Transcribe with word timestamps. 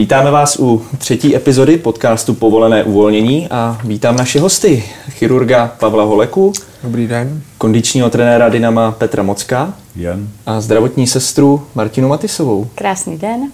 Vítáme 0.00 0.30
vás 0.30 0.56
u 0.60 0.82
třetí 0.98 1.36
epizody 1.36 1.76
podcastu 1.76 2.34
Povolené 2.34 2.84
uvolnění 2.84 3.48
a 3.50 3.78
vítám 3.84 4.16
naše 4.16 4.40
hosty, 4.40 4.84
chirurga 5.10 5.72
Pavla 5.80 6.04
Holeku. 6.04 6.52
Dobrý 6.82 7.06
den. 7.06 7.42
Kondičního 7.58 8.10
trenéra 8.10 8.48
Dynama 8.48 8.92
Petra 8.92 9.22
Mocka. 9.22 9.74
Jen. 9.96 10.28
A 10.46 10.60
zdravotní 10.60 11.06
sestru 11.06 11.62
Martinu 11.74 12.08
Matisovou. 12.08 12.66
Krásný 12.74 13.18
den. 13.18 13.50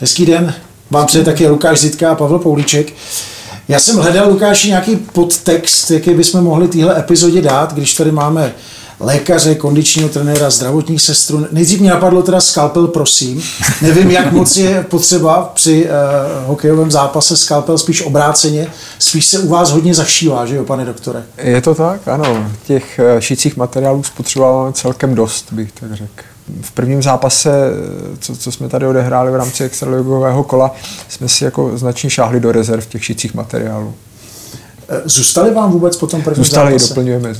Hezký 0.00 0.26
den. 0.26 0.54
Vám 0.90 1.06
přeje 1.06 1.24
taky 1.24 1.46
Lukáš 1.48 1.80
Zitka 1.80 2.10
a 2.10 2.14
Pavel 2.14 2.38
Poulíček. 2.38 2.92
Já 3.68 3.78
jsem 3.78 3.96
hledal, 3.96 4.30
Lukáši, 4.30 4.68
nějaký 4.68 4.96
podtext, 4.96 5.90
jaký 5.90 6.14
bychom 6.14 6.44
mohli 6.44 6.68
téhle 6.68 6.98
epizodě 6.98 7.42
dát, 7.42 7.72
když 7.72 7.94
tady 7.94 8.12
máme 8.12 8.52
lékaře, 9.00 9.54
kondičního 9.54 10.08
trenéra, 10.08 10.50
zdravotních 10.50 11.02
sestru. 11.02 11.46
Nejdřív 11.52 11.80
mě 11.80 11.90
napadlo 11.90 12.22
teda 12.22 12.40
skalpel, 12.40 12.86
prosím. 12.86 13.42
Nevím, 13.82 14.10
jak 14.10 14.32
moc 14.32 14.56
je 14.56 14.86
potřeba 14.90 15.50
při 15.54 15.84
uh, 15.84 15.90
hokejovém 16.48 16.90
zápase 16.90 17.36
skalpel, 17.36 17.78
spíš 17.78 18.02
obráceně. 18.06 18.66
Spíš 18.98 19.26
se 19.26 19.38
u 19.38 19.48
vás 19.48 19.70
hodně 19.70 19.94
zašívá, 19.94 20.46
že 20.46 20.56
jo, 20.56 20.64
pane 20.64 20.84
doktore? 20.84 21.22
Je 21.42 21.60
to 21.62 21.74
tak, 21.74 22.08
ano. 22.08 22.50
Těch 22.66 22.98
eh, 22.98 23.22
šicích 23.22 23.56
materiálů 23.56 24.02
spotřebováváme 24.02 24.72
celkem 24.72 25.14
dost, 25.14 25.52
bych 25.52 25.72
tak 25.72 25.94
řekl. 25.94 26.22
V 26.60 26.70
prvním 26.70 27.02
zápase, 27.02 27.50
eh, 27.50 28.16
co, 28.20 28.36
co 28.36 28.52
jsme 28.52 28.68
tady 28.68 28.86
odehráli 28.86 29.32
v 29.32 29.36
rámci 29.36 29.64
extraligového 29.64 30.44
kola, 30.44 30.74
jsme 31.08 31.28
si 31.28 31.44
jako 31.44 31.78
značně 31.78 32.10
šáhli 32.10 32.40
do 32.40 32.52
rezerv 32.52 32.86
těch 32.86 33.04
šicích 33.04 33.34
materiálů. 33.34 33.94
Zůstali 35.04 35.54
vám 35.54 35.70
vůbec 35.70 35.96
po 35.96 36.06
tom 36.06 36.22
prvním 36.22 36.44
Zůstali, 36.44 36.72
zápase? 36.72 36.88
doplňujeme. 36.88 37.34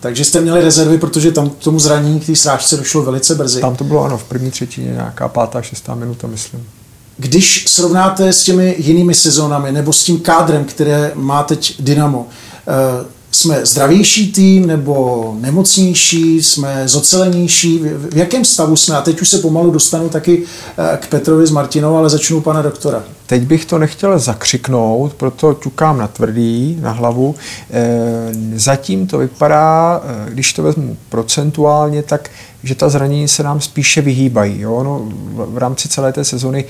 Takže 0.00 0.24
jste 0.24 0.40
měli 0.40 0.60
rezervy, 0.60 0.98
protože 0.98 1.32
tam 1.32 1.50
k 1.50 1.56
tomu 1.56 1.78
zranění, 1.78 2.20
k 2.20 2.26
té 2.26 2.36
srážce 2.36 2.76
došlo 2.76 3.02
velice 3.02 3.34
brzy. 3.34 3.60
Tam 3.60 3.76
to 3.76 3.84
bylo 3.84 4.04
ano, 4.04 4.18
v 4.18 4.24
první 4.24 4.50
třetině 4.50 4.92
nějaká 4.92 5.28
pátá, 5.28 5.62
šestá 5.62 5.94
minuta, 5.94 6.26
myslím. 6.26 6.68
Když 7.16 7.64
srovnáte 7.68 8.32
s 8.32 8.42
těmi 8.42 8.74
jinými 8.78 9.14
sezónami 9.14 9.72
nebo 9.72 9.92
s 9.92 10.04
tím 10.04 10.20
kádrem, 10.20 10.64
které 10.64 11.12
má 11.14 11.42
teď 11.42 11.82
Dynamo, 11.82 12.26
eh, 12.68 13.04
jsme 13.32 13.66
zdravější 13.66 14.32
tým 14.32 14.66
nebo 14.66 15.36
nemocnější, 15.40 16.42
jsme 16.42 16.88
zocelenější, 16.88 17.78
v 17.78 18.16
jakém 18.16 18.44
stavu 18.44 18.76
jsme? 18.76 18.96
A 18.96 19.02
teď 19.02 19.20
už 19.20 19.28
se 19.28 19.38
pomalu 19.38 19.70
dostanu 19.70 20.08
taky 20.08 20.42
eh, 20.78 20.98
k 21.00 21.06
Petrovi 21.06 21.46
s 21.46 21.50
Martinou, 21.50 21.96
ale 21.96 22.10
začnu 22.10 22.40
pana 22.40 22.62
doktora. 22.62 23.02
Teď 23.30 23.42
bych 23.42 23.64
to 23.64 23.78
nechtěl 23.78 24.18
zakřiknout, 24.18 25.14
proto 25.14 25.54
ťukám 25.54 25.98
na 25.98 26.08
tvrdý, 26.08 26.78
na 26.80 26.92
hlavu. 26.92 27.34
E, 27.70 28.32
zatím 28.54 29.06
to 29.06 29.18
vypadá, 29.18 30.02
když 30.28 30.52
to 30.52 30.62
vezmu 30.62 30.96
procentuálně, 31.08 32.02
tak 32.02 32.30
že 32.62 32.74
ta 32.74 32.88
zranění 32.88 33.28
se 33.28 33.42
nám 33.42 33.60
spíše 33.60 34.00
vyhýbají. 34.00 34.60
Jo? 34.60 34.82
No, 34.82 35.08
v 35.46 35.58
rámci 35.58 35.88
celé 35.88 36.12
té 36.12 36.24
sezony, 36.24 36.64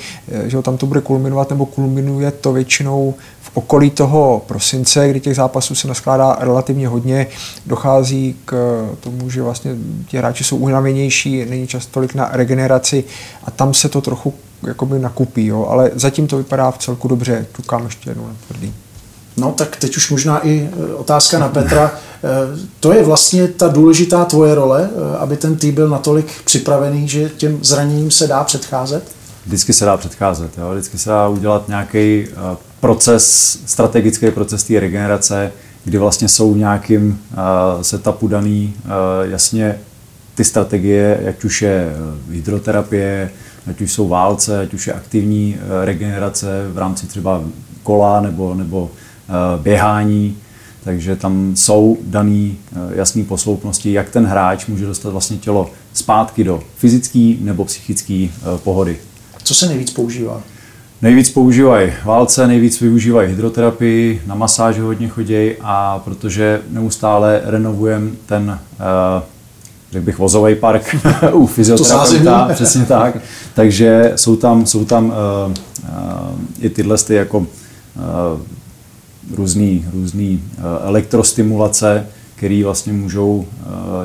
že 0.46 0.62
tam 0.62 0.76
to 0.76 0.86
bude 0.86 1.00
kulminovat, 1.00 1.50
nebo 1.50 1.66
kulminuje 1.66 2.30
to 2.30 2.52
většinou 2.52 3.14
v 3.52 3.56
okolí 3.56 3.90
toho 3.90 4.42
prosince, 4.46 5.08
kdy 5.08 5.20
těch 5.20 5.36
zápasů 5.36 5.74
se 5.74 5.88
naskládá 5.88 6.36
relativně 6.40 6.88
hodně, 6.88 7.26
dochází 7.66 8.36
k 8.44 8.82
tomu, 9.00 9.30
že 9.30 9.42
vlastně 9.42 9.76
ti 10.06 10.18
hráči 10.18 10.44
jsou 10.44 10.56
unavěnější, 10.56 11.44
není 11.44 11.66
čas 11.66 11.86
tolik 11.86 12.14
na 12.14 12.28
regeneraci 12.32 13.04
a 13.44 13.50
tam 13.50 13.74
se 13.74 13.88
to 13.88 14.00
trochu 14.00 14.34
jakoby 14.66 14.98
nakupí, 14.98 15.46
jo? 15.46 15.66
ale 15.70 15.90
zatím 15.94 16.26
to 16.26 16.36
vypadá 16.36 16.70
v 16.70 16.78
celku 16.78 17.08
dobře, 17.08 17.46
tukám 17.52 17.84
ještě 17.84 18.10
jednou 18.10 18.26
na 18.26 18.34
tvrdý. 18.48 18.74
No 19.36 19.52
tak 19.52 19.76
teď 19.76 19.96
už 19.96 20.10
možná 20.10 20.46
i 20.46 20.70
otázka 20.96 21.38
na 21.38 21.48
Petra. 21.48 21.92
To 22.80 22.92
je 22.92 23.04
vlastně 23.04 23.48
ta 23.48 23.68
důležitá 23.68 24.24
tvoje 24.24 24.54
role, 24.54 24.90
aby 25.18 25.36
ten 25.36 25.56
tým 25.56 25.74
byl 25.74 25.88
natolik 25.88 26.26
připravený, 26.44 27.08
že 27.08 27.28
těm 27.28 27.58
zraněním 27.62 28.10
se 28.10 28.26
dá 28.26 28.44
předcházet? 28.44 29.02
Vždycky 29.46 29.72
se 29.72 29.84
dá 29.84 29.96
předcházet, 29.96 30.58
jo? 30.58 30.70
vždycky 30.72 30.98
se 30.98 31.10
dá 31.10 31.28
udělat 31.28 31.68
nějaký 31.68 32.26
proces, 32.80 33.58
strategický 33.66 34.30
proces 34.30 34.64
té 34.64 34.80
regenerace, 34.80 35.52
kdy 35.84 35.98
vlastně 35.98 36.28
jsou 36.28 36.54
v 36.54 36.56
nějakým 36.56 37.20
uh, 37.32 37.82
setupu 37.82 38.28
daný 38.28 38.74
uh, 38.84 38.90
jasně 39.30 39.78
ty 40.34 40.44
strategie, 40.44 41.20
jak 41.22 41.44
už 41.44 41.62
je 41.62 41.92
hydroterapie, 42.30 43.30
ať 43.70 43.80
už 43.80 43.92
jsou 43.92 44.08
válce, 44.08 44.60
ať 44.60 44.74
už 44.74 44.86
je 44.86 44.92
aktivní 44.92 45.56
regenerace 45.84 46.68
v 46.72 46.78
rámci 46.78 47.06
třeba 47.06 47.42
kola 47.82 48.20
nebo, 48.20 48.54
nebo 48.54 48.90
běhání, 49.62 50.36
takže 50.84 51.16
tam 51.16 51.56
jsou 51.56 51.98
daný 52.02 52.58
jasné 52.94 53.24
posloupnosti, 53.24 53.92
jak 53.92 54.10
ten 54.10 54.26
hráč 54.26 54.66
může 54.66 54.86
dostat 54.86 55.10
vlastně 55.10 55.36
tělo 55.36 55.70
zpátky 55.92 56.44
do 56.44 56.62
fyzické 56.76 57.34
nebo 57.40 57.64
psychické 57.64 58.28
pohody. 58.64 58.98
Co 59.42 59.54
se 59.54 59.66
nejvíc 59.66 59.90
používá? 59.90 60.42
Nejvíc 61.02 61.30
používají 61.30 61.92
válce, 62.04 62.46
nejvíc 62.46 62.80
využívají 62.80 63.28
hydroterapii, 63.28 64.22
na 64.26 64.34
masáže 64.34 64.82
hodně 64.82 65.08
chodí 65.08 65.52
a 65.60 66.02
protože 66.04 66.60
neustále 66.70 67.40
renovujeme 67.44 68.10
ten 68.26 68.58
řekl 69.92 70.04
bych, 70.04 70.18
vozový 70.18 70.54
park 70.54 70.96
u 71.32 71.46
fyzioterapeuta, 71.46 72.48
přesně 72.54 72.84
tak. 72.84 73.16
Takže 73.54 74.12
jsou 74.16 74.36
tam, 74.36 74.66
jsou 74.66 74.84
tam 74.84 75.06
uh, 75.06 75.12
uh, 75.12 76.38
i 76.60 76.70
tyhle 76.70 76.98
ty 76.98 77.14
jako 77.14 77.46
různý, 79.34 79.86
různý 79.92 80.42
elektrostimulace, 80.82 82.06
které 82.36 82.64
vlastně 82.64 82.92
můžou 82.92 83.46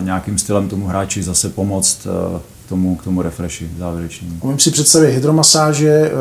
nějakým 0.01 0.37
stylem 0.37 0.69
tomu 0.69 0.87
hráči 0.87 1.23
zase 1.23 1.49
pomoct 1.49 2.07
k 2.65 2.69
tomu, 2.69 2.95
k 2.95 3.03
tomu 3.03 3.21
refreshi 3.21 3.69
závěrečnému. 3.79 4.35
Umím 4.41 4.59
si 4.59 4.71
představit 4.71 5.11
hydromasáže, 5.11 6.11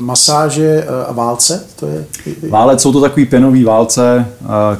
masáže 0.00 0.86
a 1.08 1.12
válce? 1.12 1.64
To 1.76 1.86
je... 1.86 2.04
Válec 2.50 2.82
jsou 2.82 2.92
to 2.92 3.00
takový 3.00 3.26
pěnový 3.26 3.64
válce, 3.64 4.26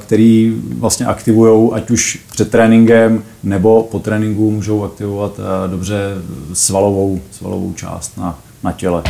který 0.03 0.57
vlastně 0.79 1.07
aktivují 1.07 1.71
ať 1.73 1.91
už 1.91 2.21
před 2.33 2.51
tréninkem 2.51 3.23
nebo 3.43 3.83
po 3.91 3.99
tréninku 3.99 4.51
můžou 4.51 4.85
aktivovat 4.85 5.41
dobře 5.67 6.15
svalovou, 6.53 7.21
svalovou 7.31 7.73
část 7.73 8.17
na, 8.19 8.39
na 8.63 8.73
těle. 8.73 9.03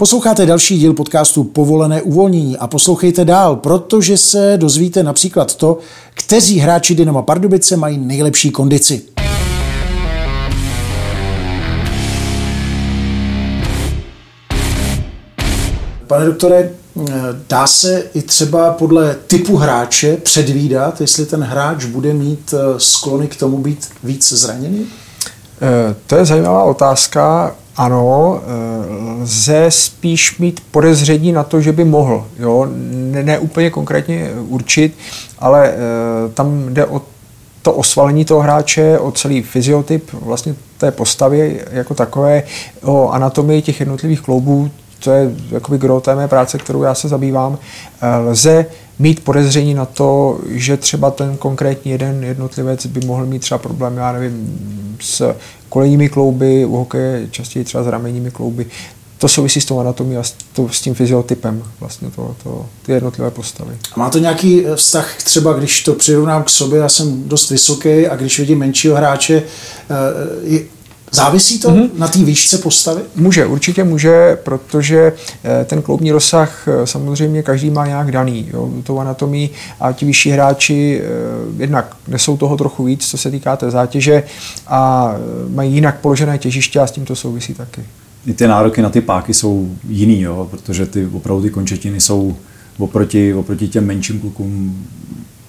Posloucháte 0.00 0.46
další 0.46 0.78
díl 0.78 0.94
podcastu 0.94 1.44
Povolené 1.44 2.02
uvolnění 2.02 2.56
a 2.56 2.66
poslouchejte 2.66 3.24
dál, 3.24 3.56
protože 3.56 4.16
se 4.16 4.54
dozvíte 4.56 5.02
například 5.02 5.54
to, 5.54 5.78
kteří 6.14 6.58
hráči 6.58 6.94
Dynama 6.94 7.22
Pardubice 7.22 7.76
mají 7.76 7.98
nejlepší 7.98 8.50
kondici. 8.50 9.02
Pane 16.06 16.26
doktore, 16.26 16.70
dá 17.48 17.66
se 17.66 18.02
i 18.14 18.22
třeba 18.22 18.70
podle 18.70 19.16
typu 19.26 19.56
hráče 19.56 20.16
předvídat, 20.16 21.00
jestli 21.00 21.26
ten 21.26 21.42
hráč 21.42 21.84
bude 21.84 22.14
mít 22.14 22.54
sklony 22.78 23.28
k 23.28 23.36
tomu 23.36 23.58
být 23.58 23.88
víc 24.04 24.32
zraněný? 24.32 24.86
To 26.06 26.16
je 26.16 26.24
zajímavá 26.24 26.62
otázka. 26.62 27.54
Ano, 27.80 28.40
lze 29.20 29.66
spíš 29.68 30.38
mít 30.38 30.60
podezření 30.70 31.32
na 31.32 31.42
to, 31.42 31.60
že 31.60 31.72
by 31.72 31.84
mohl. 31.84 32.26
Jo? 32.38 32.66
Ne, 32.90 33.22
ne 33.22 33.38
úplně 33.38 33.70
konkrétně 33.70 34.30
určit, 34.48 34.96
ale 35.38 35.74
tam 36.34 36.74
jde 36.74 36.86
o 36.86 37.02
to 37.62 37.72
osvalení 37.72 38.24
toho 38.24 38.40
hráče, 38.40 38.98
o 38.98 39.12
celý 39.12 39.42
fyziotyp 39.42 40.12
vlastně 40.12 40.54
té 40.78 40.90
postavy 40.90 41.60
jako 41.70 41.94
takové, 41.94 42.42
o 42.82 43.08
anatomii 43.08 43.62
těch 43.62 43.80
jednotlivých 43.80 44.20
kloubů, 44.20 44.70
to 45.04 45.10
je 45.10 45.30
jakoby 45.50 45.78
gro 45.78 46.00
té 46.00 46.14
mé 46.14 46.28
práce, 46.28 46.58
kterou 46.58 46.82
já 46.82 46.94
se 46.94 47.08
zabývám, 47.08 47.58
lze 48.26 48.66
mít 48.98 49.24
podezření 49.24 49.74
na 49.74 49.84
to, 49.84 50.38
že 50.48 50.76
třeba 50.76 51.10
ten 51.10 51.36
konkrétní 51.36 51.90
jeden 51.90 52.24
jednotlivec 52.24 52.86
by 52.86 53.06
mohl 53.06 53.26
mít 53.26 53.38
třeba 53.38 53.58
problém, 53.58 53.96
já 53.96 54.12
nevím, 54.12 54.58
s 55.00 55.34
kolejními 55.68 56.08
klouby, 56.08 56.64
u 56.64 56.76
hokeje 56.76 57.28
častěji 57.30 57.64
třeba 57.64 57.84
s 57.84 57.86
ramenními 57.86 58.30
klouby. 58.30 58.66
To 59.18 59.28
souvisí 59.28 59.60
s 59.60 59.64
tou 59.64 59.80
anatomí 59.80 60.16
a 60.16 60.22
s, 60.22 60.34
s 60.70 60.80
tím 60.80 60.94
fyziotypem 60.94 61.62
vlastně 61.80 62.10
to, 62.10 62.36
to, 62.42 62.66
ty 62.86 62.92
jednotlivé 62.92 63.30
postavy. 63.30 63.72
A 63.92 64.00
má 64.00 64.10
to 64.10 64.18
nějaký 64.18 64.64
vztah 64.74 65.16
třeba, 65.22 65.52
když 65.52 65.82
to 65.82 65.94
přirovnám 65.94 66.44
k 66.44 66.50
sobě, 66.50 66.80
já 66.80 66.88
jsem 66.88 67.28
dost 67.28 67.50
vysoký 67.50 68.06
a 68.06 68.16
když 68.16 68.38
vidím 68.38 68.58
menšího 68.58 68.96
hráče, 68.96 69.42
Závisí 71.12 71.58
to 71.58 71.70
mm-hmm. 71.70 71.90
na 71.94 72.08
té 72.08 72.18
výšce 72.18 72.58
postavy? 72.58 73.02
Může, 73.16 73.46
určitě 73.46 73.84
může, 73.84 74.38
protože 74.42 75.12
ten 75.64 75.82
kloubní 75.82 76.12
rozsah 76.12 76.68
samozřejmě 76.84 77.42
každý 77.42 77.70
má 77.70 77.86
nějak 77.86 78.12
daný, 78.12 78.48
jo, 78.52 78.70
tou 78.82 78.98
anatomii 78.98 79.50
a 79.80 79.92
ti 79.92 80.06
vyšší 80.06 80.30
hráči 80.30 81.02
jednak 81.58 81.96
nesou 82.08 82.36
toho 82.36 82.56
trochu 82.56 82.84
víc, 82.84 83.06
co 83.06 83.18
se 83.18 83.30
týká 83.30 83.56
té 83.56 83.70
zátěže 83.70 84.22
a 84.66 85.12
mají 85.48 85.74
jinak 85.74 86.00
položené 86.00 86.38
těžiště 86.38 86.80
a 86.80 86.86
s 86.86 86.92
tím 86.92 87.04
to 87.04 87.16
souvisí 87.16 87.54
taky. 87.54 87.84
I 88.26 88.32
ty 88.32 88.46
nároky 88.46 88.82
na 88.82 88.90
ty 88.90 89.00
páky 89.00 89.34
jsou 89.34 89.70
jiný, 89.88 90.20
jo, 90.20 90.48
protože 90.50 90.86
ty 90.86 91.06
opravdu 91.06 91.42
ty 91.42 91.50
končetiny 91.50 92.00
jsou 92.00 92.36
oproti, 92.78 93.34
oproti 93.34 93.68
těm 93.68 93.86
menším 93.86 94.20
klukům 94.20 94.86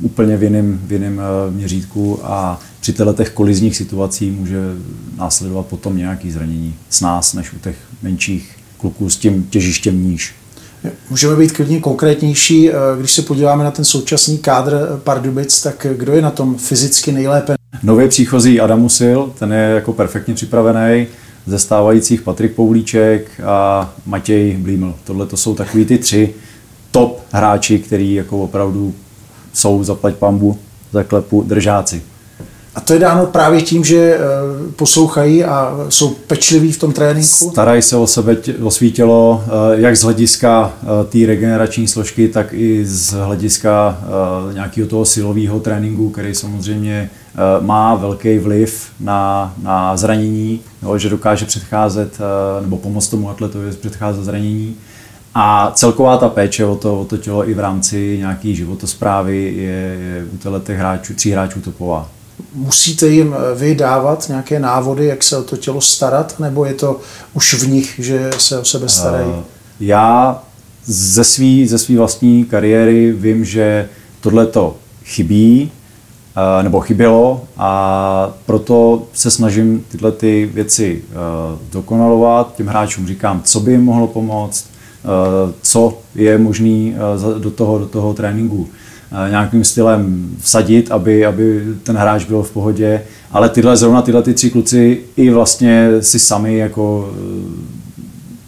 úplně 0.01 0.38
v 0.38 0.44
jiném, 0.44 0.81
v 0.83 0.92
jiném 0.92 1.21
eh, 1.21 1.51
měřítku 1.51 2.19
a 2.24 2.59
při 2.80 2.94
těch 3.18 3.30
kolizních 3.30 3.77
situacích 3.77 4.33
může 4.33 4.59
následovat 5.18 5.65
potom 5.65 5.98
nějaký 5.98 6.31
zranění 6.31 6.75
s 6.89 7.01
nás, 7.01 7.33
než 7.33 7.53
u 7.53 7.59
těch 7.59 7.75
menších 8.01 8.56
kluků 8.77 9.09
s 9.09 9.18
tím 9.18 9.44
těžištěm 9.50 10.03
níž. 10.03 10.33
Můžeme 11.09 11.36
být 11.36 11.51
klidně 11.51 11.80
konkrétnější, 11.80 12.69
eh, 12.69 12.74
když 13.00 13.12
se 13.12 13.21
podíváme 13.21 13.63
na 13.63 13.71
ten 13.71 13.86
současný 13.86 14.38
kádr 14.38 15.01
Pardubic, 15.03 15.62
tak 15.62 15.88
kdo 15.98 16.13
je 16.13 16.21
na 16.21 16.31
tom 16.31 16.56
fyzicky 16.57 17.12
nejlépe? 17.12 17.56
Nově 17.83 18.07
příchozí 18.07 18.59
Adam 18.59 18.89
Sil, 18.98 19.19
ten 19.39 19.53
je 19.53 19.59
jako 19.59 19.94
perfektně 19.94 20.33
připravený, 20.33 21.07
ze 21.45 21.59
stávajících 21.59 22.21
Patrik 22.21 22.56
Poulíček 22.56 23.42
a 23.45 23.94
Matěj 24.06 24.57
Blíml. 24.57 24.95
Tohle 25.03 25.25
to 25.25 25.38
jsou 25.38 25.56
takový 25.56 25.86
ty 25.86 25.98
tři 25.98 26.33
top 26.92 27.21
hráči, 27.31 27.80
který 27.80 28.13
jako 28.13 28.44
opravdu 28.44 28.94
jsou 29.53 29.83
zaplať 29.83 30.15
pambu, 30.15 30.57
zaklepu 30.92 31.44
držáci. 31.44 32.01
A 32.75 32.81
to 32.81 32.94
je 32.94 33.00
dáno 33.00 33.25
právě 33.25 33.62
tím, 33.62 33.83
že 33.83 33.98
eh, 33.98 34.19
poslouchají 34.75 35.44
a 35.44 35.77
jsou 35.89 36.09
pečliví 36.09 36.71
v 36.71 36.80
tom 36.80 36.94
tréninku? 36.94 37.27
Starají 37.51 37.81
se 37.81 37.95
o 37.98 38.07
sebe, 38.07 38.38
o 38.62 38.71
svý 38.71 38.92
tělo, 38.92 39.44
eh, 39.45 39.81
jak 39.81 39.98
z 39.98 40.03
hlediska 40.03 40.74
eh, 40.81 40.86
té 41.06 41.27
regenerační 41.27 41.88
složky, 41.88 42.27
tak 42.27 42.53
i 42.53 42.86
z 42.86 43.13
hlediska 43.13 44.01
nějakého 44.53 44.88
toho 44.88 45.06
silového 45.06 45.59
tréninku, 45.59 46.09
který 46.09 46.36
samozřejmě 46.36 47.09
má 47.59 47.95
velký 47.95 48.38
vliv 48.38 48.86
na, 49.00 49.53
na 49.63 49.98
zranění, 49.98 50.59
jo, 50.83 50.98
že 50.98 51.09
dokáže 51.09 51.45
předcházet 51.45 52.19
nebo 52.62 52.77
pomoct 52.77 53.07
tomu 53.07 53.30
atletovi 53.30 53.71
předcházet 53.71 54.24
zranění. 54.24 54.75
A 55.36 55.72
celková 55.75 56.18
ta 56.18 56.30
péče 56.30 56.66
o 56.66 56.75
to, 56.75 57.01
o 57.01 57.06
to 57.06 57.18
tělo 57.18 57.50
i 57.50 57.54
v 57.54 57.60
rámci 57.60 58.18
nějaké 58.18 58.54
životosprávy 58.54 59.54
je, 59.56 59.98
je 60.44 60.50
u 60.50 60.60
těch 60.60 60.78
hráčů, 60.78 61.13
tří 61.13 61.31
hráčů 61.31 61.62
topová 61.62 62.10
musíte 62.54 63.07
jim 63.07 63.36
eh, 63.36 63.56
vydávat 63.56 64.30
nějaké 64.30 64.60
návody, 64.60 65.06
jak 65.06 65.24
se 65.24 65.38
o 65.38 65.44
to 65.44 65.57
tělo 65.57 65.81
starat, 65.81 66.39
nebo 66.39 66.66
je 66.66 66.74
to 66.74 67.00
už 67.33 67.54
v 67.54 67.68
nich, 67.68 67.95
že 68.00 68.30
se 68.38 68.60
o 68.60 68.66
sebe 68.66 68.89
starají? 68.89 69.30
Uh, 69.30 69.44
já 69.80 70.42
ze 70.86 71.24
své 71.24 71.68
ze 71.68 71.77
svý 71.77 71.98
vlastní 71.98 72.45
kariéry 72.45 73.12
vím, 73.12 73.45
že 73.45 73.89
tohle 74.22 74.45
to 74.45 74.75
chybí, 75.04 75.72
uh, 76.38 76.63
nebo 76.63 76.80
chybělo 76.80 77.44
a 77.57 78.34
proto 78.45 79.04
se 79.13 79.31
snažím 79.31 79.86
tyhle 79.92 80.12
ty 80.12 80.50
věci 80.54 81.04
dokonalovat. 81.72 82.56
Těm 82.56 82.68
hráčům 82.68 83.07
říkám, 83.07 83.42
co 83.42 83.60
by 83.60 83.72
jim 83.72 83.84
mohlo 83.84 84.07
pomoct, 84.07 84.71
co 85.62 85.98
je 86.15 86.38
možné 86.38 86.94
do 87.39 87.51
toho, 87.51 87.80
do 87.80 87.86
toho 87.86 88.13
tréninku 88.13 88.68
nějakým 89.30 89.63
stylem 89.63 90.30
vsadit, 90.39 90.92
aby, 90.92 91.25
aby 91.25 91.63
ten 91.83 91.95
hráč 91.95 92.25
byl 92.25 92.44
v 92.44 92.51
pohodě. 92.51 93.01
Ale 93.31 93.50
tyhle, 93.50 93.77
zrovna 93.77 94.01
tyhle 94.01 94.24
ty 94.24 94.33
tři 94.33 94.50
kluci 94.50 95.01
i 95.15 95.30
vlastně 95.30 95.89
si 96.00 96.19
sami 96.19 96.57
jako 96.57 97.13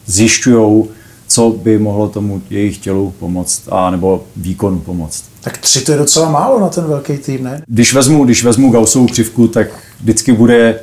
zjišťují, 0.05 0.83
co 1.27 1.49
by 1.63 1.79
mohlo 1.79 2.09
tomu 2.09 2.41
jejich 2.49 2.77
tělu 2.77 3.13
pomoct, 3.19 3.61
a 3.71 3.91
nebo 3.91 4.23
výkonu 4.35 4.79
pomoct. 4.79 5.23
Tak 5.41 5.57
tři 5.57 5.81
to 5.81 5.91
je 5.91 5.97
docela 5.97 6.31
málo 6.31 6.59
na 6.59 6.69
ten 6.69 6.83
velký 6.83 7.17
tým, 7.17 7.43
ne? 7.43 7.61
Když 7.67 7.93
vezmu, 7.93 8.25
když 8.25 8.43
vezmu 8.43 8.71
Gaussovou 8.71 9.07
křivku, 9.07 9.47
tak 9.47 9.67
vždycky 10.01 10.31
bude 10.31 10.79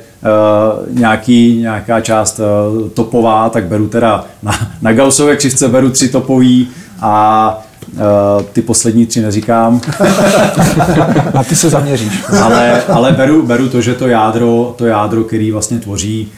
nějaký, 0.89 1.57
nějaká 1.61 2.01
část 2.01 2.39
uh, 2.39 2.89
topová, 2.89 3.49
tak 3.49 3.65
beru 3.65 3.87
teda 3.87 4.25
na, 4.43 4.51
na 4.81 4.93
Gaussové 4.93 5.35
křivce 5.35 5.67
beru 5.67 5.89
tři 5.89 6.09
topový 6.09 6.67
a 7.01 7.63
Uh, 7.91 8.43
ty 8.43 8.61
poslední 8.61 9.05
tři 9.05 9.21
neříkám. 9.21 9.81
A 11.33 11.43
ty 11.43 11.55
se 11.55 11.69
zaměříš. 11.69 12.23
ale 12.43 12.83
ale 12.83 13.11
beru, 13.11 13.43
beru 13.43 13.69
to, 13.69 13.81
že 13.81 13.93
to 13.93 14.07
jádro, 14.07 14.75
to 14.77 14.85
jádro, 14.85 15.23
který 15.23 15.51
vlastně 15.51 15.79
tvoří 15.79 16.31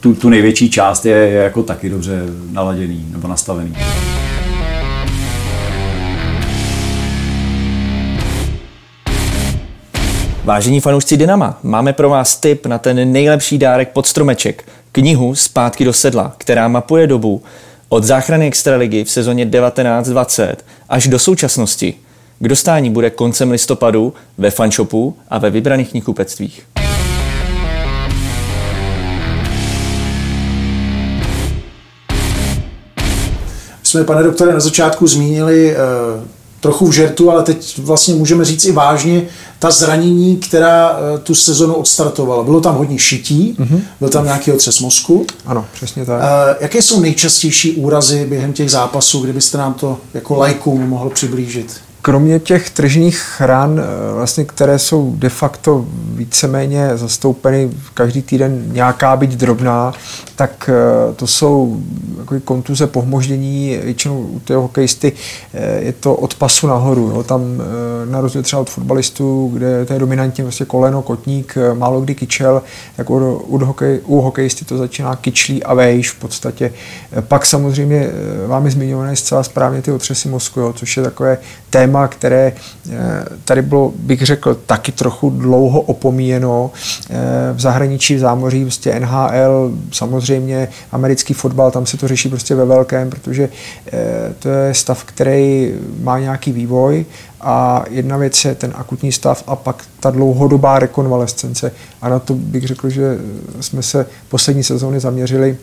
tu, 0.00 0.14
tu 0.14 0.28
největší 0.28 0.70
část, 0.70 1.06
je, 1.06 1.16
je 1.16 1.42
jako 1.42 1.62
taky 1.62 1.90
dobře 1.90 2.22
naladěný 2.52 3.06
nebo 3.12 3.28
nastavený. 3.28 3.76
Vážení 10.48 10.80
fanoušci 10.80 11.16
Dynama, 11.16 11.58
máme 11.62 11.92
pro 11.92 12.08
vás 12.08 12.36
tip 12.36 12.66
na 12.66 12.78
ten 12.78 13.12
nejlepší 13.12 13.58
dárek 13.58 13.88
pod 13.88 14.06
stromeček. 14.06 14.64
Knihu 14.92 15.34
Zpátky 15.34 15.84
do 15.84 15.92
sedla, 15.92 16.34
která 16.38 16.68
mapuje 16.68 17.06
dobu, 17.06 17.42
od 17.88 18.04
záchrany 18.04 18.46
Extraligy 18.46 19.04
v 19.04 19.10
sezóně 19.10 19.46
19-20 19.46 20.54
až 20.88 21.08
do 21.08 21.18
současnosti 21.18 21.94
k 22.38 22.48
dostání 22.48 22.90
bude 22.90 23.10
koncem 23.10 23.50
listopadu 23.50 24.14
ve 24.38 24.50
fanshopu 24.50 25.16
a 25.28 25.38
ve 25.38 25.50
vybraných 25.50 25.90
knihkupectvích. 25.90 26.62
Jsme, 33.82 34.04
pane 34.04 34.22
doktore, 34.22 34.52
na 34.52 34.60
začátku 34.60 35.06
zmínili 35.06 35.76
uh, 35.76 36.37
trochu 36.60 36.86
v 36.86 36.92
žertu, 36.92 37.30
ale 37.30 37.42
teď 37.42 37.78
vlastně 37.78 38.14
můžeme 38.14 38.44
říct 38.44 38.64
i 38.64 38.72
vážně, 38.72 39.22
ta 39.58 39.70
zranění, 39.70 40.36
která 40.36 40.90
uh, 40.90 41.18
tu 41.18 41.34
sezonu 41.34 41.74
odstartovala. 41.74 42.44
Bylo 42.44 42.60
tam 42.60 42.74
hodně 42.74 42.98
šití, 42.98 43.56
mm-hmm. 43.58 43.80
byl 44.00 44.08
tam 44.08 44.24
nějaký 44.24 44.52
otřes 44.52 44.80
mozku. 44.80 45.26
Ano, 45.46 45.64
přesně 45.72 46.04
tak. 46.04 46.20
Uh, 46.20 46.26
jaké 46.60 46.82
jsou 46.82 47.00
nejčastější 47.00 47.72
úrazy 47.72 48.26
během 48.26 48.52
těch 48.52 48.70
zápasů, 48.70 49.20
kdybyste 49.20 49.58
nám 49.58 49.74
to 49.74 49.98
jako 50.14 50.36
lajkům 50.36 50.88
mohl 50.88 51.10
přiblížit? 51.10 51.80
Kromě 52.02 52.38
těch 52.38 52.70
tržních 52.70 53.40
ran, 53.40 53.80
eh, 53.80 54.14
vlastně, 54.14 54.44
které 54.44 54.78
jsou 54.78 55.14
de 55.16 55.28
facto 55.28 55.86
víceméně 56.14 56.90
zastoupeny 56.94 57.70
každý 57.94 58.22
týden 58.22 58.64
nějaká 58.72 59.16
byť 59.16 59.30
drobná, 59.30 59.92
tak 60.36 60.70
eh, 60.72 61.14
to 61.14 61.26
jsou 61.26 61.80
jako 62.18 62.40
kontuze 62.40 62.86
pohmoždění, 62.86 63.78
většinou 63.84 64.20
u 64.20 64.40
toho 64.40 64.62
hokejisty 64.62 65.12
eh, 65.54 65.80
je 65.80 65.92
to 65.92 66.14
od 66.14 66.34
pasu 66.34 66.66
nahoru. 66.66 67.12
Jo. 67.14 67.22
Tam 67.22 67.42
na 68.10 68.20
rozdíl 68.20 68.42
třeba 68.42 68.62
od 68.62 68.70
fotbalistů, 68.70 69.50
kde 69.52 69.84
to 69.84 69.92
je 69.92 69.98
dominantně 69.98 70.44
vlastně 70.44 70.66
koleno, 70.66 71.02
kotník, 71.02 71.54
málo 71.74 72.00
kdy 72.00 72.14
kyčel, 72.14 72.62
tak 72.96 73.10
u, 73.10 73.42
u, 73.46 73.58
hokej, 73.58 74.00
u 74.04 74.20
hokejisty 74.20 74.64
to 74.64 74.78
začíná 74.78 75.16
kyčlí 75.16 75.64
a 75.64 75.74
vejš 75.74 76.10
v 76.10 76.18
podstatě. 76.18 76.72
Pak 77.20 77.46
samozřejmě 77.46 78.10
vámi 78.46 78.70
zmiňované 78.70 79.16
zcela 79.16 79.42
správně 79.42 79.82
ty 79.82 79.92
otřesy 79.92 80.28
mozku, 80.28 80.60
jo, 80.60 80.72
což 80.72 80.96
je 80.96 81.02
takové 81.02 81.38
téma, 81.70 82.08
které 82.08 82.52
eh, 82.90 82.96
tady 83.44 83.62
bylo, 83.62 83.92
bych 83.96 84.22
řekl, 84.22 84.54
taky 84.54 84.92
trochu 84.92 85.30
dlouho 85.30 85.80
opomíjeno. 85.80 86.70
Eh, 87.10 87.14
v 87.52 87.60
zahraničí, 87.60 88.14
v 88.14 88.18
zámoří, 88.18 88.62
prostě 88.62 89.00
NHL, 89.00 89.72
samozřejmě 89.92 90.68
americký 90.92 91.34
fotbal, 91.34 91.70
tam 91.70 91.86
se 91.86 91.96
to 91.96 92.08
řeší 92.08 92.28
prostě 92.28 92.54
ve 92.54 92.64
velkém, 92.64 93.10
protože 93.10 93.48
eh, 93.92 94.34
to 94.38 94.48
je 94.48 94.74
stav, 94.74 95.04
který 95.04 95.74
má 96.00 96.18
nějaký 96.18 96.52
vývoj 96.52 97.06
a 97.40 97.84
jedna 97.90 98.16
věc 98.16 98.44
je 98.44 98.54
ten 98.54 98.72
akutní 98.74 99.12
stav 99.12 99.44
a 99.46 99.56
pak 99.56 99.84
ta 100.00 100.10
dlouhodobá 100.10 100.78
rekonvalescence. 100.78 101.72
A 102.02 102.08
na 102.08 102.18
to 102.18 102.34
bych 102.34 102.66
řekl, 102.66 102.90
že 102.90 103.18
jsme 103.60 103.82
se 103.82 104.06
poslední 104.28 104.64
sezóny 104.64 105.00
zaměřili 105.00 105.56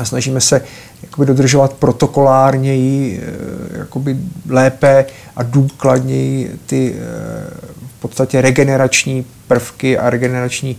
a 0.00 0.04
snažíme 0.04 0.40
se 0.40 0.62
jakoby 1.02 1.26
dodržovat 1.26 1.72
protokolárněji, 1.72 3.22
eh, 3.22 3.78
jakoby 3.78 4.16
lépe 4.48 5.06
a 5.36 5.42
důkladněji 5.42 6.60
ty 6.66 6.94
eh, 6.96 7.50
v 7.98 8.00
podstatě 8.00 8.40
regenerační 8.40 9.26
prvky 9.48 9.98
a 9.98 10.10
regenerační 10.10 10.76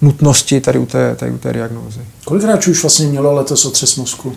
nutnosti 0.00 0.60
tady 0.60 0.78
u 0.78 0.86
té, 0.86 1.16
tady 1.16 1.32
u 1.32 1.38
té 1.38 1.52
diagnózy. 1.52 2.00
Kolik 2.24 2.42
hráčů 2.42 2.70
už 2.70 2.82
vlastně 2.82 3.06
mělo 3.06 3.34
letos 3.34 3.64
otřes 3.64 3.96
mozku? 3.96 4.32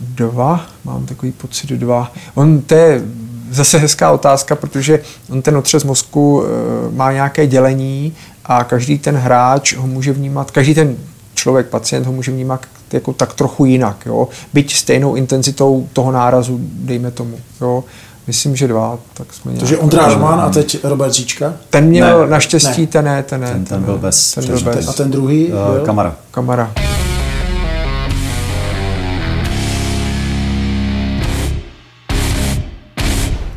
Dva, 0.00 0.66
mám 0.84 1.06
takový 1.06 1.32
pocit 1.32 1.70
dva. 1.70 2.12
On 2.34 2.60
to 2.60 2.74
je 2.74 3.02
zase 3.50 3.78
hezká 3.78 4.12
otázka, 4.12 4.56
protože 4.56 5.00
on 5.30 5.42
ten 5.42 5.56
otřes 5.56 5.84
mozku 5.84 6.44
eh, 6.44 6.48
má 6.96 7.12
nějaké 7.12 7.46
dělení 7.46 8.14
a 8.44 8.64
každý 8.64 8.98
ten 8.98 9.16
hráč 9.16 9.74
ho 9.74 9.86
může 9.86 10.12
vnímat, 10.12 10.50
každý 10.50 10.74
ten 10.74 10.96
člověk, 11.38 11.66
pacient 11.66 12.06
ho 12.06 12.12
může 12.12 12.30
vnímat 12.30 12.66
jako 12.92 13.12
tak 13.12 13.34
trochu 13.34 13.64
jinak, 13.64 14.06
jo? 14.06 14.28
byť 14.54 14.74
stejnou 14.74 15.14
intenzitou 15.14 15.88
toho 15.92 16.12
nárazu, 16.12 16.58
dejme 16.62 17.10
tomu. 17.10 17.36
Jo? 17.60 17.84
Myslím, 18.26 18.56
že 18.56 18.68
dva, 18.68 18.98
tak 19.14 19.32
jsme 19.32 19.52
nějak... 19.52 19.60
Takže 19.60 19.78
Ondra 19.78 20.08
Roman 20.08 20.40
a 20.40 20.50
teď 20.50 20.84
Robert 20.84 21.12
Zíčka? 21.12 21.54
Ten 21.70 21.84
měl 21.84 22.20
ne, 22.20 22.30
naštěstí, 22.30 22.80
ne. 22.80 22.86
ten 22.86 23.04
ne, 23.04 23.22
ten 23.22 23.40
ne. 23.40 23.52
Ten, 23.52 23.64
ten, 23.64 23.82
byl 23.82 23.98
bez. 23.98 24.34
Ten 24.34 24.46
byl 24.46 24.60
bez. 24.60 24.88
A 24.88 24.92
ten 24.92 25.10
druhý 25.10 25.46
uh, 25.46 25.52
byl? 25.52 25.84
Kamara. 25.86 26.16
Kamara. 26.30 26.72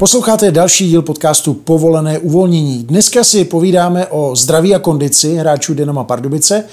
Posloucháte 0.02 0.52
další 0.52 0.90
díl 0.90 1.02
podcastu 1.02 1.54
Povolené 1.54 2.20
uvolnění. 2.20 2.84
Dneska 2.84 3.24
si 3.24 3.46
povídáme 3.46 4.08
o 4.08 4.36
zdraví 4.36 4.76
a 4.76 4.80
kondici 4.80 5.36
hráčů 5.36 5.74
Dynama 5.74 6.04
Pardubice 6.04 6.64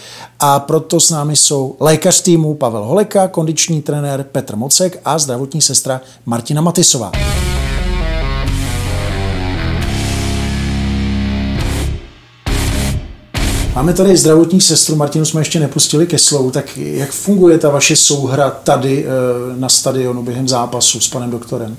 a 0.40 0.60
proto 0.60 1.00
s 1.00 1.10
námi 1.10 1.36
jsou 1.36 1.76
lékař 1.80 2.20
týmu 2.20 2.54
Pavel 2.54 2.84
Holeka, 2.84 3.28
kondiční 3.28 3.82
trenér 3.82 4.26
Petr 4.32 4.56
Mocek 4.56 5.00
a 5.04 5.18
zdravotní 5.18 5.60
sestra 5.60 6.00
Martina 6.26 6.62
Matisová. 6.62 7.12
Máme 13.74 13.94
tady 13.94 14.16
zdravotní 14.16 14.60
sestru, 14.60 14.96
Martinu 14.96 15.24
jsme 15.24 15.40
ještě 15.40 15.60
nepustili 15.60 16.06
ke 16.06 16.18
slovu, 16.18 16.50
tak 16.50 16.76
jak 16.76 17.10
funguje 17.10 17.58
ta 17.58 17.70
vaše 17.70 17.96
souhra 17.96 18.50
tady 18.50 19.06
eh, 19.06 19.08
na 19.56 19.68
stadionu 19.68 20.22
během 20.22 20.48
zápasu 20.48 21.00
s 21.00 21.08
panem 21.08 21.30
doktorem? 21.30 21.76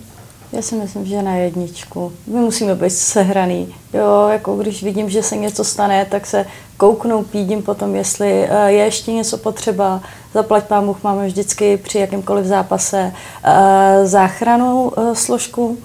Já 0.51 0.61
si 0.61 0.75
myslím, 0.75 1.05
že 1.05 1.21
na 1.21 1.35
jedničku. 1.35 2.11
My 2.27 2.39
musíme 2.39 2.75
být 2.75 2.89
sehraný. 2.89 3.75
Jo, 3.93 4.27
jako 4.31 4.55
když 4.55 4.83
vidím, 4.83 5.09
že 5.09 5.23
se 5.23 5.35
něco 5.35 5.63
stane, 5.63 6.05
tak 6.05 6.25
se 6.25 6.45
kouknu, 6.77 7.23
pídím 7.23 7.63
potom, 7.63 7.95
jestli 7.95 8.47
eh, 8.49 8.71
je 8.71 8.83
ještě 8.83 9.11
něco 9.11 9.37
potřeba. 9.37 10.01
Zaplať 10.33 10.63
pán 10.63 10.95
máme 11.03 11.27
vždycky 11.27 11.77
při 11.77 11.99
jakýmkoliv 11.99 12.45
zápase 12.45 13.13
eh, 13.43 14.07
záchranou 14.07 14.91
eh, 14.97 15.15
složku, 15.15 15.77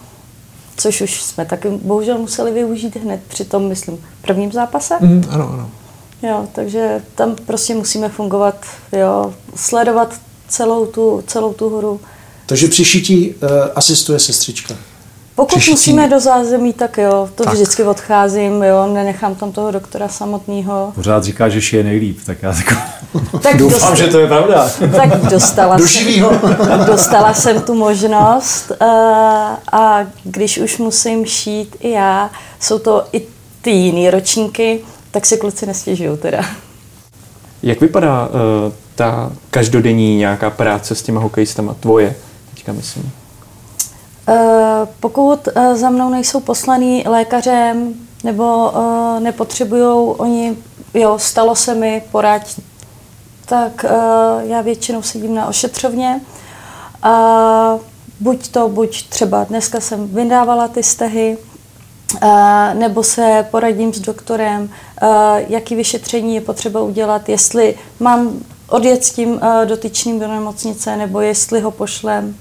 což 0.77 1.01
už 1.01 1.23
jsme 1.23 1.45
taky 1.45 1.69
bohužel 1.71 2.19
museli 2.19 2.53
využít 2.53 2.97
hned 2.97 3.21
při 3.29 3.45
tom, 3.45 3.69
myslím, 3.69 4.05
prvním 4.23 4.53
zápase. 4.53 4.95
Mm, 5.01 5.25
ano, 5.31 5.51
ano. 5.53 5.71
Jo, 6.23 6.47
takže 6.53 7.03
tam 7.15 7.37
prostě 7.47 7.75
musíme 7.75 8.09
fungovat, 8.09 8.57
jo, 8.93 9.35
sledovat 9.55 10.15
celou 10.49 10.87
tu, 10.87 11.23
celou 11.27 11.53
tu 11.53 11.79
hru. 11.79 12.01
Takže 12.47 12.69
při 12.69 12.85
šití 12.85 13.29
uh, 13.31 13.51
asistuje 13.75 14.19
sestřička. 14.19 14.75
Pokud 15.35 15.49
Přišití. 15.49 15.71
musíme 15.71 16.09
do 16.09 16.21
zázemí, 16.21 16.73
tak 16.73 16.99
jo, 16.99 17.29
to 17.35 17.45
tak. 17.45 17.55
vždycky 17.55 17.83
odcházím, 17.83 18.63
jo, 18.63 18.87
nenechám 18.87 19.35
tam 19.35 19.53
toho 19.53 19.71
doktora 19.71 20.09
samotného. 20.09 20.93
Pořád 20.95 21.25
říká, 21.25 21.49
že 21.49 21.61
šije 21.61 21.83
nejlíp, 21.83 22.19
tak 22.27 22.43
já 22.43 22.53
tako... 22.53 22.75
tak 23.43 23.57
doufám, 23.59 23.71
dostala, 23.71 23.95
že 23.95 24.07
to 24.07 24.19
je 24.19 24.27
pravda. 24.27 24.71
Tak 24.97 25.17
dostala, 25.17 25.77
do 25.79 25.89
jsem, 25.89 26.25
dostala 26.87 27.35
jsem 27.35 27.63
tu 27.63 27.75
možnost 27.75 28.71
uh, 28.71 28.87
a 29.73 30.07
když 30.25 30.59
už 30.59 30.79
musím 30.79 31.27
šít 31.27 31.77
i 31.81 31.91
já, 31.91 32.31
jsou 32.61 32.79
to 32.79 33.05
i 33.13 33.23
ty 33.63 33.71
jiné 33.71 34.11
ročníky, 34.11 34.81
tak 35.11 35.27
si 35.27 35.37
kluci 35.37 35.67
nestěžují 35.67 36.19
teda. 36.19 36.45
Jak 37.63 37.81
vypadá 37.81 38.27
uh, 38.27 38.73
ta 38.95 39.33
každodenní 39.51 40.17
nějaká 40.17 40.51
práce 40.51 40.95
s 40.95 41.03
těma 41.03 41.21
hokejistama, 41.21 41.75
tvoje, 41.75 42.15
teďka 42.65 42.73
myslím? 42.73 43.13
Uh, 44.29 44.35
pokud 45.01 45.49
uh, 45.57 45.75
za 45.75 45.91
mnou 45.91 46.11
nejsou 46.11 46.41
poslaný 46.41 47.05
lékařem 47.07 47.95
nebo 48.25 48.71
uh, 48.71 49.21
nepotřebují 49.21 50.15
oni, 50.17 50.57
jo, 50.95 51.19
stalo 51.19 51.57
se 51.57 51.75
mi, 51.75 52.03
poraď, 52.13 52.55
tak 53.47 53.85
já 54.41 54.61
většinou 54.61 55.03
sedím 55.03 55.35
na 55.35 55.47
ošetřovně. 55.47 56.21
A 57.03 57.79
buď 58.21 58.49
to, 58.49 58.69
buď 58.69 59.09
třeba 59.09 59.45
dneska 59.45 59.81
jsem 59.81 60.09
vydávala 60.09 60.69
ty 60.69 60.83
stehy, 60.83 61.39
nebo 62.75 63.03
se 63.03 63.47
poradím 63.51 63.95
s 63.95 64.01
doktorem, 64.01 64.71
jaký 65.49 65.75
vyšetření 65.75 66.35
je 66.35 66.41
potřeba 66.41 66.81
udělat, 66.81 67.29
jestli 67.29 67.79
mám 68.01 68.39
odjet 68.69 69.05
s 69.05 69.11
tím 69.11 69.41
dotyčným 69.65 70.21
do 70.21 70.29
nemocnice, 70.29 70.97
nebo 70.97 71.21
jestli 71.21 71.61
ho 71.61 71.71
pošlem. 71.71 72.35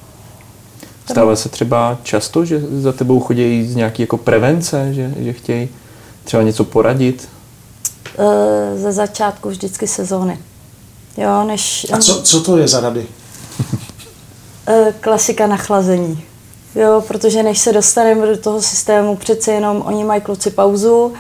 Stává 1.12 1.36
se 1.36 1.50
třeba 1.50 1.98
často, 2.04 2.46
že 2.46 2.62
za 2.72 2.92
tebou 2.92 3.20
chodí 3.20 3.68
z 3.68 3.76
nějaké 3.76 4.04
jako 4.04 4.18
prevence, 4.18 4.94
že, 4.94 5.14
že 5.18 5.34
chtějí 5.34 5.70
třeba 6.24 6.44
něco 6.44 6.64
poradit? 6.64 7.30
Ze 8.76 8.92
začátku 8.92 9.50
vždycky 9.50 9.88
sezóny. 9.88 10.40
Jo, 11.18 11.44
než... 11.44 11.88
A 11.94 11.98
co, 11.98 12.22
co 12.22 12.42
to 12.42 12.58
je 12.58 12.68
za 12.68 12.80
rady? 12.80 13.08
Klasika 15.00 15.48
nachlazení. 15.48 16.24
Jo, 16.76 17.04
protože 17.08 17.44
než 17.44 17.60
se 17.60 17.74
dostaneme 17.74 18.28
do 18.28 18.38
toho 18.38 18.62
systému, 18.62 19.16
přece 19.16 19.52
jenom 19.52 19.84
oni 19.86 20.04
mají 20.04 20.22
kluci 20.22 20.52
pauzu, 20.52 21.06
uh, 21.06 21.14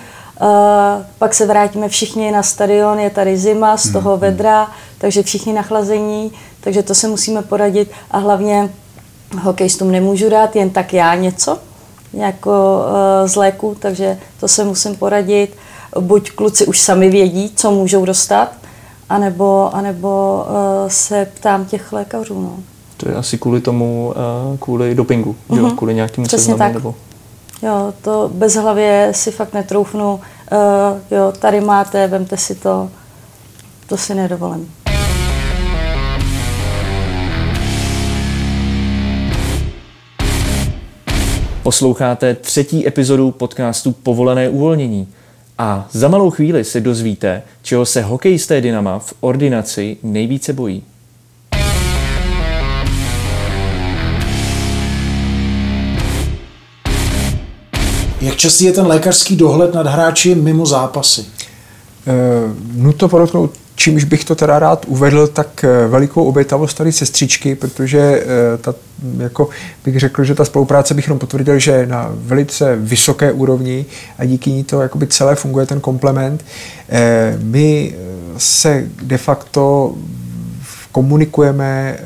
pak 1.17 1.33
se 1.33 1.45
vrátíme 1.45 1.89
všichni 1.89 2.31
na 2.31 2.43
stadion, 2.43 2.99
je 2.99 3.09
tady 3.09 3.37
zima 3.37 3.77
z 3.77 3.91
toho 3.91 4.11
hmm, 4.11 4.11
hmm. 4.11 4.19
vedra, 4.19 4.71
takže 4.97 5.23
všichni 5.23 5.53
nachlazení, 5.53 6.31
takže 6.61 6.83
to 6.83 6.95
se 6.95 7.07
musíme 7.07 7.41
poradit 7.41 7.91
a 8.11 8.17
hlavně 8.17 8.69
hokejistům 9.41 9.91
nemůžu 9.91 10.29
dát 10.29 10.55
jen 10.55 10.69
tak 10.69 10.93
já 10.93 11.15
něco, 11.15 11.57
jako 12.13 12.85
uh, 13.21 13.27
z 13.27 13.35
léku, 13.35 13.75
takže 13.79 14.17
to 14.39 14.47
se 14.47 14.63
musím 14.63 14.95
poradit. 14.95 15.57
Buď 15.99 16.31
kluci 16.31 16.65
už 16.65 16.79
sami 16.79 17.09
vědí, 17.09 17.51
co 17.55 17.71
můžou 17.71 18.05
dostat, 18.05 18.51
anebo, 19.09 19.69
anebo 19.73 20.43
uh, 20.47 20.89
se 20.89 21.27
ptám 21.33 21.65
těch 21.65 21.93
lékařů. 21.93 22.41
No. 22.41 22.53
To 22.97 23.09
je 23.09 23.15
asi 23.15 23.37
kvůli 23.37 23.61
tomu, 23.61 24.13
uh, 24.51 24.57
kvůli 24.57 24.95
dopingu, 24.95 25.35
uh-huh. 25.49 25.57
jo? 25.57 25.65
Mhm. 25.65 25.77
kvůli 25.77 25.93
nějakým 25.93 26.23
Přesně 26.23 26.55
tak. 26.55 26.73
Nebo... 26.73 26.95
Jo, 27.61 27.93
to 28.01 28.29
bez 28.33 28.55
hlavě 28.55 29.11
si 29.15 29.31
fakt 29.31 29.53
netroufnu. 29.53 30.13
Uh, 30.13 30.19
jo, 31.17 31.33
tady 31.39 31.61
máte, 31.61 32.07
vemte 32.07 32.37
si 32.37 32.55
to. 32.55 32.89
To 33.87 33.97
si 33.97 34.15
nedovolím. 34.15 34.71
Posloucháte 41.63 42.35
třetí 42.35 42.87
epizodu 42.87 43.31
podcastu 43.31 43.91
Povolené 43.91 44.49
uvolnění. 44.49 45.07
A 45.57 45.87
za 45.91 46.07
malou 46.07 46.29
chvíli 46.29 46.63
se 46.63 46.81
dozvíte, 46.81 47.41
čeho 47.61 47.85
se 47.85 48.01
hokejisté 48.01 48.61
Dynama 48.61 48.99
v 48.99 49.13
ordinaci 49.19 49.97
nejvíce 50.03 50.53
bojí. 50.53 50.83
Jak 58.21 58.35
častý 58.35 58.65
je 58.65 58.71
ten 58.71 58.87
lékařský 58.87 59.35
dohled 59.35 59.73
nad 59.73 59.87
hráči 59.87 60.35
mimo 60.35 60.65
zápasy? 60.65 61.21
E, 61.21 61.25
nutno 62.73 63.09
podotknout, 63.09 63.51
čímž 63.75 64.03
bych 64.03 64.25
to 64.25 64.35
teda 64.35 64.59
rád 64.59 64.85
uvedl, 64.87 65.27
tak 65.27 65.63
eh, 65.63 65.87
velikou 65.87 66.23
obětavost 66.23 66.77
tady 66.77 66.91
sestřičky, 66.91 67.55
protože 67.55 67.99
eh, 67.99 68.57
ta, 68.57 68.75
jako 69.17 69.49
bych 69.85 69.99
řekl, 69.99 70.23
že 70.23 70.35
ta 70.35 70.45
spolupráce 70.45 70.93
bych 70.93 71.05
jenom 71.05 71.19
potvrdil, 71.19 71.59
že 71.59 71.85
na 71.85 72.11
velice 72.13 72.75
vysoké 72.75 73.31
úrovni 73.31 73.85
a 74.17 74.25
díky 74.25 74.51
ní 74.51 74.63
to 74.63 74.81
jakoby 74.81 75.07
celé 75.07 75.35
funguje 75.35 75.65
ten 75.65 75.79
komplement. 75.79 76.45
My 77.43 77.95
se 78.37 78.83
de 79.01 79.17
facto 79.17 79.93
komunikujeme 80.91 81.99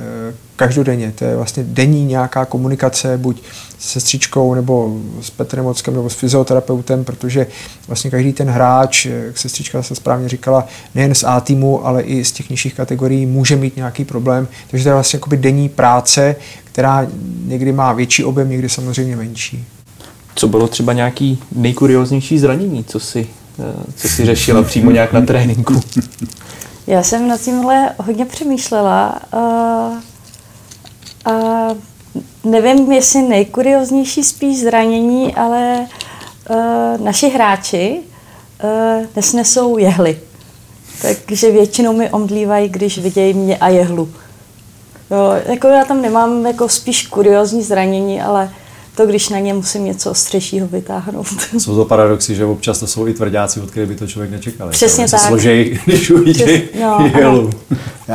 každodenně. 0.58 1.12
To 1.12 1.26
je 1.26 1.36
vlastně 1.36 1.64
denní 1.64 2.06
nějaká 2.06 2.46
komunikace, 2.46 3.18
buď 3.18 3.42
s 3.80 3.90
sestřičkou, 3.90 4.54
nebo 4.54 4.98
s 5.22 5.30
Petrem 5.30 5.66
Mockem, 5.66 5.94
nebo 5.94 6.10
s 6.10 6.14
fyzioterapeutem, 6.14 7.04
protože 7.04 7.48
vlastně 7.88 8.12
každý 8.12 8.34
ten 8.34 8.50
hráč, 8.50 9.06
jak 9.06 9.38
sestřička 9.38 9.84
se 9.84 9.96
správně 9.96 10.30
říkala, 10.30 10.68
nejen 10.96 11.16
z 11.16 11.24
A 11.24 11.40
týmu, 11.40 11.88
ale 11.88 12.02
i 12.02 12.26
z 12.26 12.32
těch 12.32 12.50
nižších 12.50 12.74
kategorií 12.74 13.26
může 13.26 13.56
mít 13.56 13.76
nějaký 13.76 14.06
problém. 14.06 14.48
Takže 14.72 14.84
to 14.84 14.90
je 14.90 14.94
vlastně 14.94 15.18
jakoby 15.18 15.38
denní 15.38 15.70
práce, 15.70 16.36
která 16.64 17.08
někdy 17.46 17.72
má 17.72 17.94
větší 17.94 18.24
objem, 18.24 18.50
někdy 18.50 18.70
samozřejmě 18.70 19.16
menší. 19.16 19.66
Co 20.36 20.48
bylo 20.48 20.68
třeba 20.68 20.94
nějaký 20.94 21.40
nejkurioznější 21.52 22.40
zranění, 22.40 22.84
co 22.84 23.00
si, 23.00 23.28
eh, 23.60 23.92
co 23.96 24.08
si 24.08 24.26
řešila 24.26 24.64
přímo 24.64 24.92
nějak 24.92 25.14
na 25.14 25.22
tréninku? 25.22 25.82
Já 26.88 27.04
jsem 27.04 27.28
nad 27.28 27.42
tímhle 27.42 27.90
hodně 27.98 28.26
přemýšlela. 28.26 29.20
Uh 29.34 30.17
a 31.28 31.68
nevím, 32.44 32.92
jestli 32.92 33.22
nejkurioznější 33.22 34.24
spíš 34.24 34.60
zranění, 34.60 35.36
ale 35.36 35.88
uh, 36.50 37.06
naši 37.06 37.30
hráči 37.30 38.00
uh, 38.64 39.06
nesnesou 39.16 39.78
jehly. 39.78 40.20
Takže 41.26 41.52
většinou 41.52 41.94
mi 41.94 42.10
omdlívají, 42.10 42.70
když 42.70 42.98
vidějí 42.98 43.34
mě 43.34 43.58
a 43.58 43.68
jehlu. 43.68 44.10
Jo, 45.12 45.52
jako 45.52 45.68
já 45.68 45.86
tam 45.86 46.02
nemám 46.02 46.46
jako 46.46 46.70
spíš 46.70 47.08
kuriozní 47.08 47.64
zranění, 47.64 48.22
ale 48.22 48.50
to, 48.98 49.06
když 49.06 49.30
na 49.30 49.40
ně 49.40 49.54
musím 49.54 49.86
něco 49.86 50.12
ostřejšího 50.12 50.68
vytáhnout. 50.68 51.28
Jsou 51.58 51.76
to 51.76 51.86
paradoxy, 51.86 52.36
že 52.36 52.46
občas 52.46 52.80
to 52.80 52.88
jsou 52.88 53.08
i 53.08 53.14
tvrdáci, 53.14 53.62
od 53.62 53.72
kterých 53.72 53.90
by 53.90 53.96
to 53.96 54.08
člověk 54.08 54.32
nečekal. 54.32 54.70
Přesně 54.70 55.08
tak. 55.10 55.20
Složej, 55.20 55.80
když 55.86 56.10
uvidí 56.10 56.64
no, 56.82 57.12
jelu. 57.20 57.50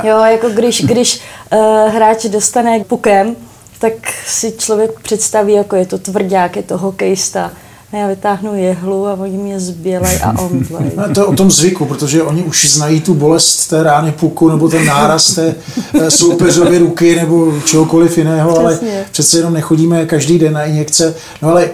Jo, 0.04 0.18
jako 0.24 0.48
když, 0.48 0.84
když 0.84 1.20
uh, 1.52 1.92
hráč 1.94 2.24
dostane 2.24 2.84
pukem, 2.84 3.36
tak 3.78 3.92
si 4.26 4.52
člověk 4.58 5.00
představí, 5.00 5.52
jako 5.52 5.76
je 5.76 5.86
to 5.86 5.98
tvrdák, 5.98 6.56
je 6.56 6.62
to 6.62 6.78
hokejista. 6.78 7.52
A 7.92 7.96
já 7.96 8.08
vytáhnu 8.08 8.54
jehlu 8.54 9.06
a 9.06 9.12
oni 9.12 9.38
mě 9.38 9.61
zbělají 9.61 10.18
a 10.18 10.38
omdlejí. 10.38 10.90
to 11.14 11.20
je 11.20 11.25
o 11.25 11.34
tom 11.34 11.50
zvyku, 11.50 11.84
protože 11.84 12.22
oni 12.22 12.42
už 12.42 12.70
znají 12.70 13.00
tu 13.00 13.14
bolest 13.14 13.66
té 13.66 13.82
rány 13.82 14.12
puku 14.12 14.49
nebo 14.49 14.68
ten 14.68 14.87
náraz 14.87 15.34
té 15.34 15.54
eh, 16.00 16.11
soupeřovy 16.11 16.78
ruky 16.78 17.16
nebo 17.16 17.52
čehokoliv 17.64 18.18
jiného, 18.18 18.50
Přesně. 18.52 18.92
ale 18.96 19.04
přece 19.12 19.38
jenom 19.38 19.54
nechodíme 19.54 20.06
každý 20.06 20.38
den 20.38 20.52
na 20.52 20.64
injekce. 20.64 21.14
No 21.42 21.49
ale 21.49 21.70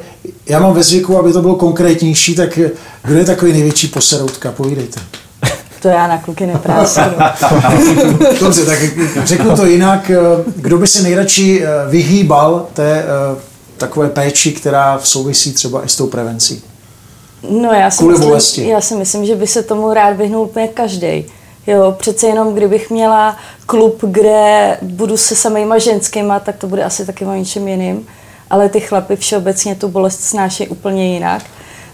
já 0.48 0.60
mám 0.60 0.74
ve 0.74 0.82
zvyku, 0.82 1.18
aby 1.18 1.32
to 1.32 1.42
bylo 1.42 1.54
konkrétnější, 1.54 2.34
tak 2.34 2.58
kdo 3.04 3.18
je 3.18 3.24
takový 3.24 3.52
největší 3.52 3.88
poseroutka? 3.88 4.52
Povídejte. 4.52 5.00
To 5.82 5.88
já 5.88 6.06
na 6.06 6.18
kluky 6.18 6.46
neprásnu. 6.46 7.02
Dobře, 8.40 8.64
tak 8.66 8.78
řeknu 9.24 9.56
to 9.56 9.66
jinak. 9.66 10.10
Kdo 10.56 10.78
by 10.78 10.86
se 10.86 11.02
nejradši 11.02 11.62
eh, 11.64 11.90
vyhýbal 11.90 12.66
té 12.74 13.02
eh, 13.02 13.47
takové 13.78 14.08
péči, 14.08 14.52
která 14.52 14.98
souvisí 15.02 15.52
třeba 15.52 15.84
i 15.84 15.88
s 15.88 15.96
tou 15.96 16.06
prevencí? 16.06 16.62
No 17.50 17.72
já 17.72 17.90
si, 17.90 17.98
Kvůli 17.98 18.12
myslím, 18.12 18.28
bolesti. 18.28 18.68
já 18.68 18.80
si 18.80 18.94
myslím, 18.96 19.24
že 19.26 19.34
by 19.36 19.46
se 19.46 19.62
tomu 19.62 19.94
rád 19.94 20.10
vyhnul 20.16 20.42
úplně 20.42 20.68
každý. 20.68 21.24
Jo, 21.66 21.94
přece 21.98 22.26
jenom 22.26 22.54
kdybych 22.54 22.90
měla 22.90 23.36
klub, 23.66 23.98
kde 24.02 24.76
budu 24.82 25.16
se 25.16 25.36
samýma 25.36 25.78
ženskýma, 25.78 26.40
tak 26.40 26.56
to 26.56 26.66
bude 26.66 26.84
asi 26.84 27.06
taky 27.06 27.24
o 27.24 27.34
něčem 27.34 27.68
jiným. 27.68 28.06
Ale 28.50 28.68
ty 28.68 28.80
chlapy 28.80 29.16
všeobecně 29.16 29.74
tu 29.74 29.88
bolest 29.88 30.20
snáší 30.20 30.68
úplně 30.68 31.14
jinak. 31.14 31.42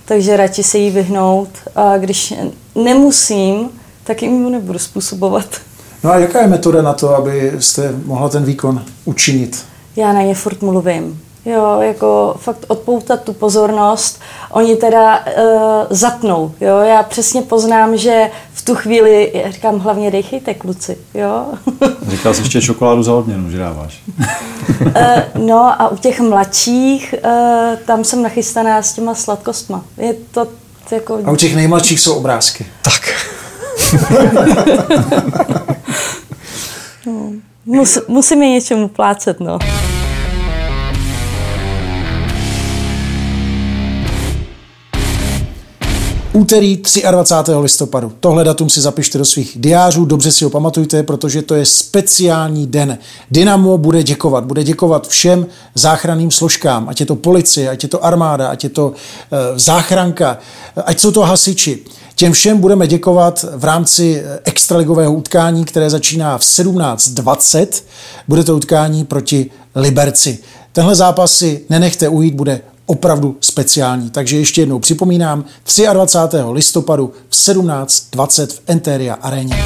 Takže 0.04 0.36
radši 0.36 0.62
se 0.62 0.78
jí 0.78 0.90
vyhnout. 0.90 1.48
A 1.74 1.98
když 1.98 2.34
nemusím, 2.74 3.70
tak 4.04 4.22
jim 4.22 4.52
nebudu 4.52 4.78
způsobovat. 4.78 5.44
No 6.04 6.10
a 6.10 6.18
jaká 6.18 6.40
je 6.40 6.46
metoda 6.46 6.82
na 6.82 6.92
to, 6.92 7.16
abyste 7.16 7.92
mohla 8.04 8.28
ten 8.28 8.44
výkon 8.44 8.84
učinit? 9.04 9.64
Já 9.96 10.12
na 10.12 10.22
ně 10.22 10.34
furt 10.34 10.62
mluvím. 10.62 11.20
Jo, 11.46 11.78
jako 11.80 12.34
fakt 12.38 12.64
odpoutat 12.68 13.22
tu 13.22 13.32
pozornost. 13.32 14.20
Oni 14.50 14.76
teda 14.76 15.18
uh, 15.18 15.24
zatnou, 15.90 16.54
jo. 16.60 16.78
Já 16.78 17.02
přesně 17.02 17.42
poznám, 17.42 17.96
že 17.96 18.30
v 18.52 18.64
tu 18.64 18.74
chvíli, 18.74 19.30
já 19.34 19.50
říkám, 19.50 19.78
hlavně 19.78 20.10
dejchejte, 20.10 20.54
kluci, 20.54 20.98
jo. 21.14 21.46
Říkal 22.08 22.34
jsi 22.34 22.40
ještě 22.42 22.60
čokoládu 22.60 23.02
za 23.02 23.14
odměnu, 23.14 23.50
že 23.50 23.58
dáváš. 23.58 24.02
uh, 24.80 24.92
no 25.34 25.82
a 25.82 25.88
u 25.88 25.96
těch 25.96 26.20
mladších, 26.20 27.14
uh, 27.24 27.30
tam 27.86 28.04
jsem 28.04 28.22
nachystaná 28.22 28.82
s 28.82 28.92
těma 28.92 29.14
sladkostma. 29.14 29.84
Je 29.96 30.14
to 30.30 30.46
jako... 30.90 31.18
A 31.24 31.30
u 31.30 31.36
těch 31.36 31.56
nejmladších 31.56 32.00
jsou 32.00 32.14
obrázky. 32.14 32.66
Tak. 32.82 33.14
No, 37.06 37.32
mus, 37.66 37.98
musím 38.08 38.42
je 38.42 38.50
něčemu 38.50 38.88
plácet, 38.88 39.40
no. 39.40 39.58
Úterý 46.36 46.82
23. 47.10 47.52
listopadu. 47.54 48.12
Tohle 48.20 48.44
datum 48.44 48.70
si 48.70 48.80
zapište 48.80 49.18
do 49.18 49.24
svých 49.24 49.52
diářů, 49.60 50.04
dobře 50.04 50.32
si 50.32 50.44
ho 50.44 50.50
pamatujte, 50.50 51.02
protože 51.02 51.42
to 51.42 51.54
je 51.54 51.66
speciální 51.66 52.66
den. 52.66 52.98
Dynamo 53.30 53.78
bude 53.78 54.02
děkovat. 54.02 54.44
Bude 54.44 54.64
děkovat 54.64 55.08
všem 55.08 55.46
záchranným 55.74 56.30
složkám, 56.30 56.88
ať 56.88 57.00
je 57.00 57.06
to 57.06 57.16
policie, 57.16 57.70
ať 57.70 57.82
je 57.82 57.88
to 57.88 58.04
armáda, 58.04 58.48
ať 58.48 58.64
je 58.64 58.70
to 58.70 58.86
uh, 58.86 58.94
záchranka, 59.56 60.38
ať 60.84 61.00
jsou 61.00 61.10
to 61.10 61.20
hasiči. 61.20 61.78
Těm 62.14 62.32
všem 62.32 62.58
budeme 62.58 62.86
děkovat 62.86 63.44
v 63.56 63.64
rámci 63.64 64.22
extraligového 64.44 65.14
utkání, 65.14 65.64
které 65.64 65.90
začíná 65.90 66.38
v 66.38 66.42
17.20. 66.42 67.82
Bude 68.28 68.44
to 68.44 68.56
utkání 68.56 69.04
proti 69.04 69.50
Liberci. 69.74 70.38
Tenhle 70.74 70.94
zápas 70.94 71.32
si 71.32 71.64
nenechte 71.70 72.08
ujít, 72.08 72.34
bude 72.34 72.60
opravdu 72.86 73.36
speciální. 73.40 74.10
Takže 74.10 74.36
ještě 74.36 74.62
jednou 74.62 74.78
připomínám, 74.78 75.44
23. 75.92 76.36
listopadu 76.50 77.12
v 77.28 77.34
17.20 77.34 78.46
v 78.46 78.60
Enteria 78.66 79.14
aréně. 79.14 79.56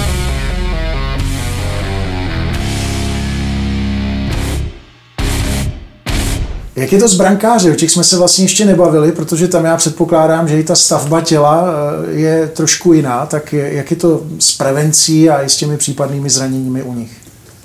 Jak 6.77 6.93
je 6.93 6.99
to 6.99 7.09
s 7.09 7.15
brankáři? 7.15 7.71
O 7.71 7.75
těch 7.75 7.91
jsme 7.91 8.05
se 8.05 8.17
vlastně 8.17 8.45
ještě 8.45 8.65
nebavili, 8.65 9.13
protože 9.13 9.49
tam 9.49 9.65
já 9.65 9.77
předpokládám, 9.77 10.49
že 10.49 10.61
i 10.61 10.65
ta 10.65 10.75
stavba 10.75 11.21
těla 11.21 11.65
eh, 11.69 12.13
je 12.13 12.49
trošku 12.49 12.93
jiná. 12.93 13.27
Tak 13.27 13.53
jak 13.53 13.91
je 13.91 13.97
to 13.97 14.23
s 14.39 14.57
prevencí 14.57 15.31
a 15.31 15.43
i 15.43 15.49
s 15.49 15.57
těmi 15.57 15.77
případnými 15.77 16.31
zraněními 16.31 16.83
u 16.83 16.95
nich? 16.95 17.18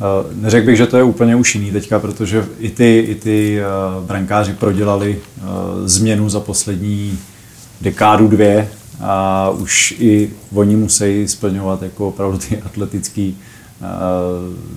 Eh, 0.03 0.33
neřekl 0.35 0.65
bych, 0.65 0.77
že 0.77 0.87
to 0.87 0.97
je 0.97 1.03
úplně 1.03 1.35
už 1.35 1.55
jiný 1.55 1.71
teďka, 1.71 1.99
protože 1.99 2.45
i 2.59 2.69
ty, 2.69 2.99
i 2.99 3.15
ty 3.15 3.59
eh, 3.59 3.65
brankáři 4.05 4.53
prodělali 4.53 5.19
změnu 5.85 6.29
za 6.29 6.39
poslední 6.39 7.19
dekádu 7.81 8.27
dvě 8.27 8.69
a 9.01 9.49
už 9.49 9.95
i 9.99 10.29
oni 10.53 10.75
musí 10.75 11.27
splňovat 11.27 11.81
jako 11.81 12.07
opravdu 12.07 12.37
ty 12.37 12.61
atletický 12.65 13.37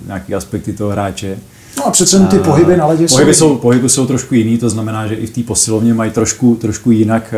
nějaký 0.05 0.35
aspekty 0.35 0.73
toho 0.73 0.89
hráče. 0.89 1.37
No 1.77 1.85
a 1.85 1.91
přece 1.91 2.19
ty 2.19 2.39
pohyby 2.39 2.77
na 2.77 2.85
ledě 2.85 3.07
pohyby 3.07 3.33
jsou, 3.33 3.49
jsou 3.49 3.57
Pohyby 3.57 3.89
jsou 3.89 4.07
trošku 4.07 4.35
jiný, 4.35 4.57
to 4.57 4.69
znamená, 4.69 5.07
že 5.07 5.15
i 5.15 5.27
v 5.27 5.29
té 5.29 5.43
posilovně 5.43 5.93
mají 5.93 6.11
trošku, 6.11 6.55
trošku 6.55 6.91
jinak 6.91 7.33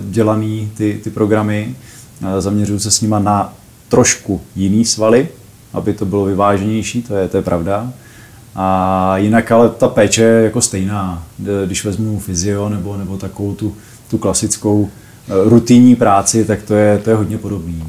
dělaný 0.00 0.70
ty, 0.76 1.00
ty 1.04 1.10
programy. 1.10 1.74
Zaměřují 2.38 2.80
se 2.80 2.90
s 2.90 3.00
nima 3.00 3.18
na 3.18 3.54
trošku 3.88 4.40
jiný 4.56 4.84
svaly, 4.84 5.28
aby 5.72 5.92
to 5.92 6.04
bylo 6.04 6.24
vyváženější, 6.24 7.02
to 7.02 7.16
je, 7.16 7.28
to 7.28 7.36
je 7.36 7.42
pravda. 7.42 7.92
A 8.54 9.16
jinak 9.16 9.52
ale 9.52 9.68
ta 9.68 9.88
péče 9.88 10.22
je 10.22 10.44
jako 10.44 10.60
stejná. 10.60 11.22
Když 11.66 11.84
vezmu 11.84 12.18
fyzio 12.18 12.68
nebo, 12.68 12.96
nebo 12.96 13.16
takovou 13.16 13.54
tu, 13.54 13.74
tu 14.10 14.18
klasickou 14.18 14.88
rutinní 15.44 15.96
práci, 15.96 16.44
tak 16.44 16.62
to 16.62 16.74
je, 16.74 16.98
to 16.98 17.10
je 17.10 17.16
hodně 17.16 17.38
podobný. 17.38 17.84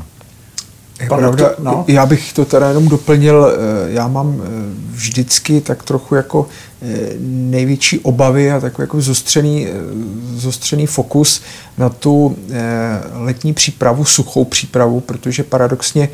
Pravda, 1.08 1.52
no. 1.60 1.86
Já 1.88 2.06
bych 2.06 2.34
to 2.34 2.46
teda 2.46 2.68
jenom 2.68 2.88
doplnil, 2.88 3.54
já 3.88 4.08
mám 4.08 4.42
vždycky 4.92 5.62
tak 5.62 5.84
trochu 5.84 6.16
jako 6.16 6.48
největší 7.20 8.00
obavy 8.00 8.52
a 8.52 8.60
takový 8.60 8.84
jako 8.84 9.02
zostřený, 9.02 9.68
zostřený 10.36 10.88
fokus 10.88 11.42
na 11.78 11.90
tu 11.90 12.38
letní 13.14 13.54
přípravu, 13.54 14.06
suchou 14.06 14.46
přípravu, 14.46 15.00
protože 15.00 15.44
paradoxně 15.44 16.10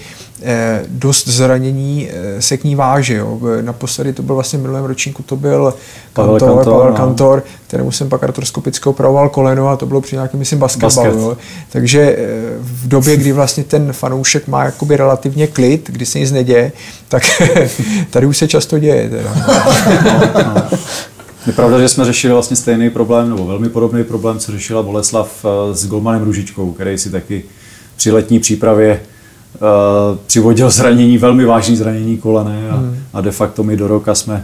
dost 0.88 1.28
zranění 1.28 2.10
se 2.40 2.58
k 2.58 2.64
ní 2.64 2.76
váže. 2.76 3.16
Jo. 3.16 3.40
Naposledy 3.62 4.14
to 4.14 4.24
byl 4.24 4.36
vlastně 4.36 4.60
v 4.60 4.62
minulém 4.62 4.86
ročníku, 4.86 5.24
to 5.24 5.36
byl 5.36 5.74
Pavel 6.14 6.40
Kantor, 6.40 6.56
Kantor, 6.56 6.74
Pavel 6.74 6.92
no. 6.92 6.98
Kantor, 6.98 7.44
kterému 7.68 7.92
jsem 7.92 8.10
pak 8.10 8.24
artroskopicky 8.24 8.90
opravoval 8.90 9.30
koleno 9.30 9.68
a 9.68 9.78
to 9.78 9.86
bylo 9.86 10.02
při 10.02 10.16
nějakém, 10.16 10.40
myslím, 10.40 10.60
basketbalu. 10.60 10.96
Basket. 10.96 11.22
Jo. 11.22 11.38
Takže 11.70 12.18
v 12.60 12.88
době, 12.88 13.18
kdy 13.18 13.32
vlastně 13.32 13.64
ten 13.64 13.94
fanoušek 13.94 14.48
má 14.48 14.66
jakoby 14.66 14.98
relativně 14.98 15.48
klid, 15.48 15.90
kdy 15.90 16.06
se 16.06 16.20
nic 16.20 16.32
neděje, 16.32 16.72
tak 17.10 17.24
tady 18.10 18.26
už 18.26 18.38
se 18.38 18.48
často 18.48 18.80
děje. 18.80 19.10
Teda. 19.10 19.36
Je 21.48 21.54
pravda, 21.54 21.80
že 21.80 21.90
jsme 21.90 22.06
řešili 22.06 22.34
vlastně 22.34 22.56
stejný 22.56 22.90
problém, 22.90 23.30
nebo 23.30 23.46
velmi 23.46 23.70
podobný 23.70 24.04
problém, 24.04 24.40
co 24.40 24.52
řešila 24.52 24.84
Boleslav 24.84 25.46
eh, 25.46 25.76
s 25.76 25.88
Golmanem 25.88 26.24
Ružičkou, 26.24 26.72
který 26.72 26.98
si 26.98 27.10
taky 27.10 27.44
při 27.96 28.12
letní 28.12 28.40
přípravě 28.40 29.02
uh, 29.54 30.18
přivodil 30.26 30.70
zranění, 30.70 31.18
velmi 31.18 31.46
vážné 31.46 31.76
zranění 31.76 32.18
kolene 32.18 32.70
a, 32.70 32.76
hmm. 32.76 32.98
a 33.14 33.22
de 33.22 33.32
facto 33.32 33.64
my 33.64 33.78
do 33.78 33.88
roka 33.88 34.16
jsme 34.16 34.44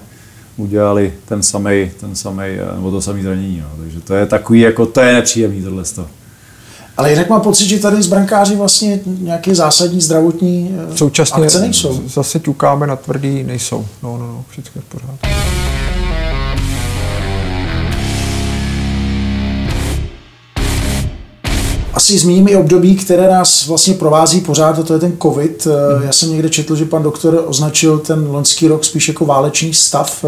udělali 0.57 1.13
ten 1.25 1.43
samej, 1.43 1.91
ten 1.99 2.15
samej, 2.15 2.59
eh, 2.59 2.75
nebo 2.75 2.91
to 2.91 3.01
samé 3.01 3.21
zranění. 3.21 3.59
No. 3.59 3.83
Takže 3.83 4.01
to 4.01 4.15
je 4.15 4.25
takový, 4.25 4.59
jako 4.59 4.85
to 4.85 5.01
je 5.01 5.13
nepříjemný 5.13 5.61
tohle. 5.61 5.83
Ale 6.97 7.11
jinak 7.11 7.29
mám 7.29 7.41
pocit, 7.41 7.65
že 7.67 7.79
tady 7.79 8.03
z 8.03 8.07
brankáři 8.07 8.55
vlastně 8.55 8.99
nějaké 9.05 9.55
zásadní 9.55 10.01
zdravotní 10.01 10.77
Současně 10.95 11.43
akce 11.43 11.59
nejsou. 11.59 12.01
zase 12.07 12.39
ťukáme 12.39 12.87
na 12.87 12.95
tvrdý, 12.95 13.43
nejsou. 13.43 13.85
No, 14.03 14.17
no, 14.17 14.27
no, 14.27 14.45
všechno 14.49 14.71
je 14.79 14.81
v 14.81 14.85
pořádku. 14.85 15.30
Asi 21.93 22.19
zmíním 22.19 22.47
i 22.47 22.55
období, 22.55 22.95
které 22.95 23.29
nás 23.29 23.67
vlastně 23.67 23.93
provází 23.93 24.41
pořád, 24.41 24.79
a 24.79 24.83
to 24.83 24.93
je 24.93 24.99
ten 24.99 25.17
covid. 25.21 25.65
Hmm. 25.65 26.03
Já 26.03 26.11
jsem 26.11 26.31
někde 26.31 26.49
četl, 26.49 26.75
že 26.75 26.85
pan 26.85 27.03
doktor 27.03 27.43
označil 27.47 27.99
ten 27.99 28.27
loňský 28.27 28.67
rok 28.67 28.83
spíš 28.85 29.07
jako 29.07 29.25
válečný 29.25 29.73
stav, 29.73 30.25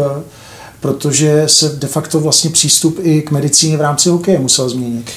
protože 0.80 1.44
se 1.46 1.68
de 1.68 1.86
facto 1.86 2.20
vlastně 2.20 2.50
přístup 2.50 2.98
i 3.02 3.22
k 3.22 3.30
medicíně 3.30 3.76
v 3.76 3.80
rámci 3.80 4.08
hokeje 4.08 4.38
musel 4.38 4.68
změnit. 4.68 5.10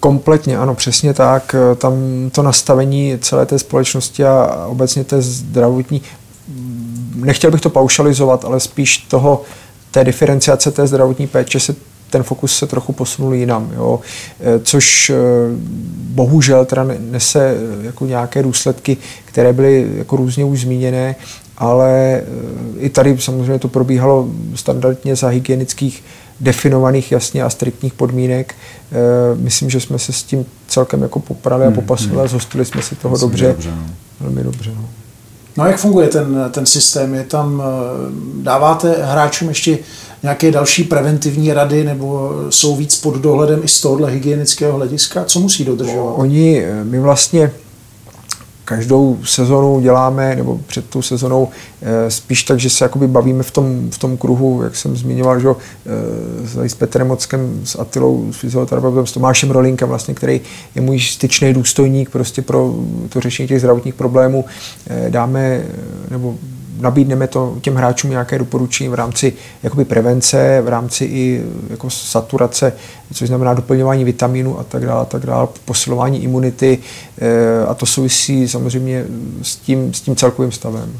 Kompletně, 0.00 0.58
ano, 0.58 0.74
přesně 0.74 1.14
tak. 1.14 1.54
Tam 1.78 1.94
to 2.32 2.42
nastavení 2.42 3.18
celé 3.20 3.46
té 3.46 3.58
společnosti 3.58 4.24
a 4.24 4.66
obecně 4.68 5.04
té 5.04 5.22
zdravotní, 5.22 6.02
nechtěl 7.14 7.50
bych 7.50 7.60
to 7.60 7.70
paušalizovat, 7.70 8.44
ale 8.44 8.60
spíš 8.60 8.98
toho, 8.98 9.42
té 9.90 10.04
diferenciace 10.04 10.70
té 10.70 10.86
zdravotní 10.86 11.26
péče 11.26 11.60
se 11.60 11.74
ten 12.16 12.22
fokus 12.22 12.58
se 12.58 12.66
trochu 12.66 12.92
posunul 12.92 13.34
jinam, 13.34 13.72
jo? 13.76 14.00
což 14.62 15.12
bohužel 16.14 16.64
teda 16.64 16.86
nese 16.98 17.56
jako 17.82 18.06
nějaké 18.06 18.42
důsledky, 18.42 18.96
které 19.24 19.52
byly 19.52 19.88
jako 19.96 20.16
různě 20.16 20.44
už 20.44 20.60
zmíněné, 20.60 21.16
ale 21.58 22.22
i 22.78 22.88
tady 22.88 23.18
samozřejmě 23.18 23.58
to 23.58 23.68
probíhalo 23.68 24.28
standardně 24.54 25.16
za 25.16 25.28
hygienických 25.28 26.04
definovaných 26.40 27.12
jasně 27.12 27.42
a 27.42 27.50
striktních 27.50 27.94
podmínek. 27.94 28.54
Myslím, 29.34 29.70
že 29.70 29.80
jsme 29.80 29.98
se 29.98 30.12
s 30.12 30.22
tím 30.22 30.46
celkem 30.68 31.02
jako 31.02 31.20
poprali 31.20 31.66
a 31.66 31.70
popasovali 31.70 32.24
a 32.24 32.28
zhostili 32.28 32.64
jsme 32.64 32.82
si 32.82 32.94
toho 32.94 33.12
Myslím, 33.12 33.30
dobře. 33.30 33.46
dobře, 33.46 33.70
no. 33.70 33.86
Velmi 34.20 34.44
dobře. 34.44 34.70
No. 34.76 34.88
No 35.56 35.64
a 35.64 35.66
jak 35.66 35.78
funguje 35.78 36.08
ten, 36.08 36.48
ten 36.50 36.66
systém? 36.66 37.14
Je 37.14 37.24
tam, 37.24 37.62
dáváte 38.42 38.96
hráčům 39.02 39.48
ještě 39.48 39.78
nějaké 40.22 40.50
další 40.50 40.84
preventivní 40.84 41.52
rady 41.52 41.84
nebo 41.84 42.32
jsou 42.50 42.76
víc 42.76 42.96
pod 42.96 43.16
dohledem 43.16 43.60
i 43.64 43.68
z 43.68 43.80
tohohle 43.80 44.10
hygienického 44.10 44.76
hlediska? 44.76 45.24
Co 45.24 45.40
musí 45.40 45.64
dodržovat? 45.64 46.12
Oni, 46.16 46.66
my 46.82 47.00
vlastně 47.00 47.52
každou 48.64 49.18
sezonu 49.24 49.80
děláme, 49.80 50.36
nebo 50.36 50.60
před 50.66 50.90
tou 50.90 51.02
sezonou 51.02 51.48
spíš 52.08 52.42
tak, 52.42 52.60
že 52.60 52.70
se 52.70 52.84
jakoby 52.84 53.08
bavíme 53.08 53.42
v 53.42 53.50
tom, 53.50 53.90
v 53.90 53.98
tom 53.98 54.16
kruhu, 54.16 54.62
jak 54.62 54.76
jsem 54.76 54.96
zmiňoval, 54.96 55.40
že 55.40 55.48
s 56.54 56.74
Petrem 56.74 57.08
Mockem, 57.08 57.60
s 57.64 57.78
Atilou, 57.78 58.32
s 58.32 58.36
fyzioterapeutem, 58.36 59.06
s 59.06 59.12
Tomášem 59.12 59.50
Rolinkem, 59.50 59.88
vlastně, 59.88 60.14
který 60.14 60.40
je 60.74 60.82
můj 60.82 61.00
styčný 61.00 61.54
důstojník 61.54 62.10
prostě 62.10 62.42
pro 62.42 62.74
to 63.08 63.20
řešení 63.20 63.48
těch 63.48 63.58
zdravotních 63.58 63.94
problémů. 63.94 64.44
Dáme, 65.08 65.64
nebo 66.10 66.34
nabídneme 66.80 67.26
to 67.26 67.56
těm 67.60 67.74
hráčům 67.74 68.10
nějaké 68.10 68.38
doporučení 68.38 68.88
v 68.88 68.94
rámci 68.94 69.32
jakoby 69.62 69.84
prevence, 69.84 70.60
v 70.64 70.68
rámci 70.68 71.04
i 71.04 71.44
jako 71.70 71.90
saturace, 71.90 72.72
což 73.12 73.28
znamená 73.28 73.54
doplňování 73.54 74.04
vitamínu 74.04 74.58
a 74.58 74.64
tak 74.64 74.86
dále, 74.86 75.02
a 75.02 75.04
tak 75.04 75.26
dále, 75.26 75.48
posilování 75.64 76.22
imunity 76.22 76.78
eh, 77.18 77.66
a 77.66 77.74
to 77.74 77.86
souvisí 77.86 78.48
samozřejmě 78.48 79.04
s 79.42 79.56
tím, 79.56 79.94
s 79.94 80.00
tím 80.00 80.16
celkovým 80.16 80.52
stavem. 80.52 80.92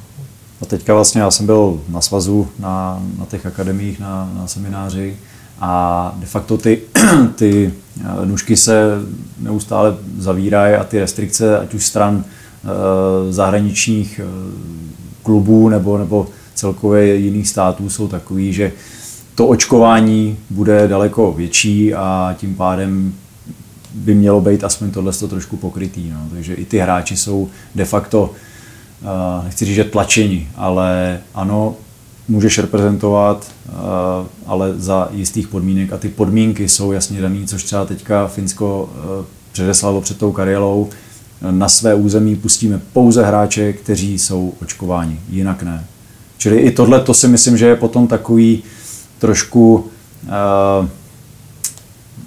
A 0.63 0.67
teďka 0.67 0.95
vlastně 0.95 1.21
já 1.21 1.31
jsem 1.31 1.47
byl 1.47 1.81
na 1.89 2.01
svazu, 2.01 2.49
na, 2.59 3.03
na 3.19 3.27
těch 3.27 3.47
akademiích, 3.47 4.01
na, 4.01 4.31
na 4.35 4.47
semináři 4.47 5.17
a 5.61 6.15
de 6.17 6.27
facto 6.27 6.59
ty, 6.59 6.81
ty 7.35 7.73
eh, 8.01 8.27
nůžky 8.27 8.57
se 8.57 8.91
neustále 9.39 9.97
zavírají 10.19 10.75
a 10.75 10.85
ty 10.85 10.99
restrikce, 11.01 11.59
ať 11.59 11.75
už 11.75 11.87
stran 11.87 12.25
e, 12.25 13.33
zahraničních 13.33 14.21
klubů 15.27 15.69
nebo, 15.69 15.99
nebo 15.99 16.27
celkově 16.55 17.17
jiných 17.17 17.49
států 17.49 17.91
jsou 17.91 18.09
takový, 18.09 18.53
že 18.53 18.73
to 19.35 19.47
očkování 19.47 20.39
bude 20.51 20.89
daleko 20.89 21.33
větší 21.33 21.95
a 21.95 22.35
tím 22.39 22.55
pádem 22.55 23.15
by 23.95 24.15
mělo 24.15 24.41
být 24.41 24.65
aspoň 24.65 24.91
tohle 24.91 25.13
trošku 25.13 25.57
pokrytý. 25.57 26.11
No. 26.11 26.21
Takže 26.31 26.55
i 26.55 26.65
ty 26.65 26.79
hráči 26.79 27.17
jsou 27.17 27.49
de 27.75 27.85
facto, 27.85 28.31
uh, 29.03 29.45
nechci 29.45 29.65
říct, 29.65 29.75
že 29.75 29.85
tlačeni, 29.85 30.49
ale 30.57 31.21
ano, 31.35 31.75
můžeš 32.29 32.59
reprezentovat, 32.59 33.51
uh, 33.69 33.75
ale 34.47 34.75
za 34.79 35.09
jistých 35.13 35.49
podmínek 35.49 35.93
a 35.93 35.97
ty 35.97 36.09
podmínky 36.09 36.69
jsou 36.69 36.93
jasně 36.93 37.21
dané, 37.21 37.47
což 37.47 37.65
třeba 37.65 37.85
teďka 37.85 38.27
Finsko 38.27 38.89
uh, 38.89 39.25
předeslalo 39.53 40.01
před 40.01 40.19
tou 40.19 40.33
karielou, 40.33 40.89
na 41.51 41.69
své 41.69 41.95
území 41.95 42.37
pustíme 42.37 42.81
pouze 42.93 43.25
hráče, 43.25 43.73
kteří 43.73 44.19
jsou 44.19 44.53
očkováni, 44.63 45.21
jinak 45.29 45.63
ne. 45.63 45.85
Čili 46.39 46.57
i 46.57 46.71
tohle 46.71 47.01
to 47.01 47.15
si 47.15 47.29
myslím, 47.29 47.57
že 47.57 47.67
je 47.67 47.77
potom 47.77 48.07
takový 48.07 48.63
trošku 49.19 49.75
uh, 49.77 50.89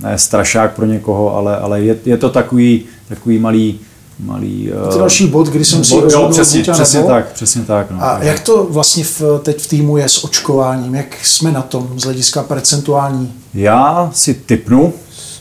ne 0.01 0.17
strašák 0.17 0.75
pro 0.75 0.85
někoho, 0.85 1.35
ale, 1.35 1.57
ale 1.57 1.81
je, 1.81 1.97
je 2.05 2.17
to 2.17 2.29
takový, 2.29 2.83
takový 3.07 3.39
malý 3.39 3.79
malý... 4.19 4.71
Uh, 4.71 4.91
to 4.93 4.99
další 4.99 5.27
bod, 5.27 5.47
kdy 5.47 5.65
jsem 5.65 5.83
si 5.83 5.93
jo, 5.93 6.29
přesně, 6.31 6.61
přesně 6.61 7.03
tak, 7.03 7.31
přesně 7.31 7.61
tak. 7.61 7.91
No. 7.91 8.03
A 8.03 8.23
jak 8.23 8.39
to 8.39 8.67
vlastně 8.69 9.03
v, 9.03 9.21
teď 9.43 9.61
v 9.61 9.67
týmu 9.67 9.97
je 9.97 10.09
s 10.09 10.23
očkováním? 10.23 10.95
Jak 10.95 11.25
jsme 11.25 11.51
na 11.51 11.61
tom 11.61 11.99
z 11.99 12.03
hlediska 12.03 12.43
percentuální? 12.43 13.33
Já 13.53 14.09
si 14.13 14.33
typnu, 14.33 14.93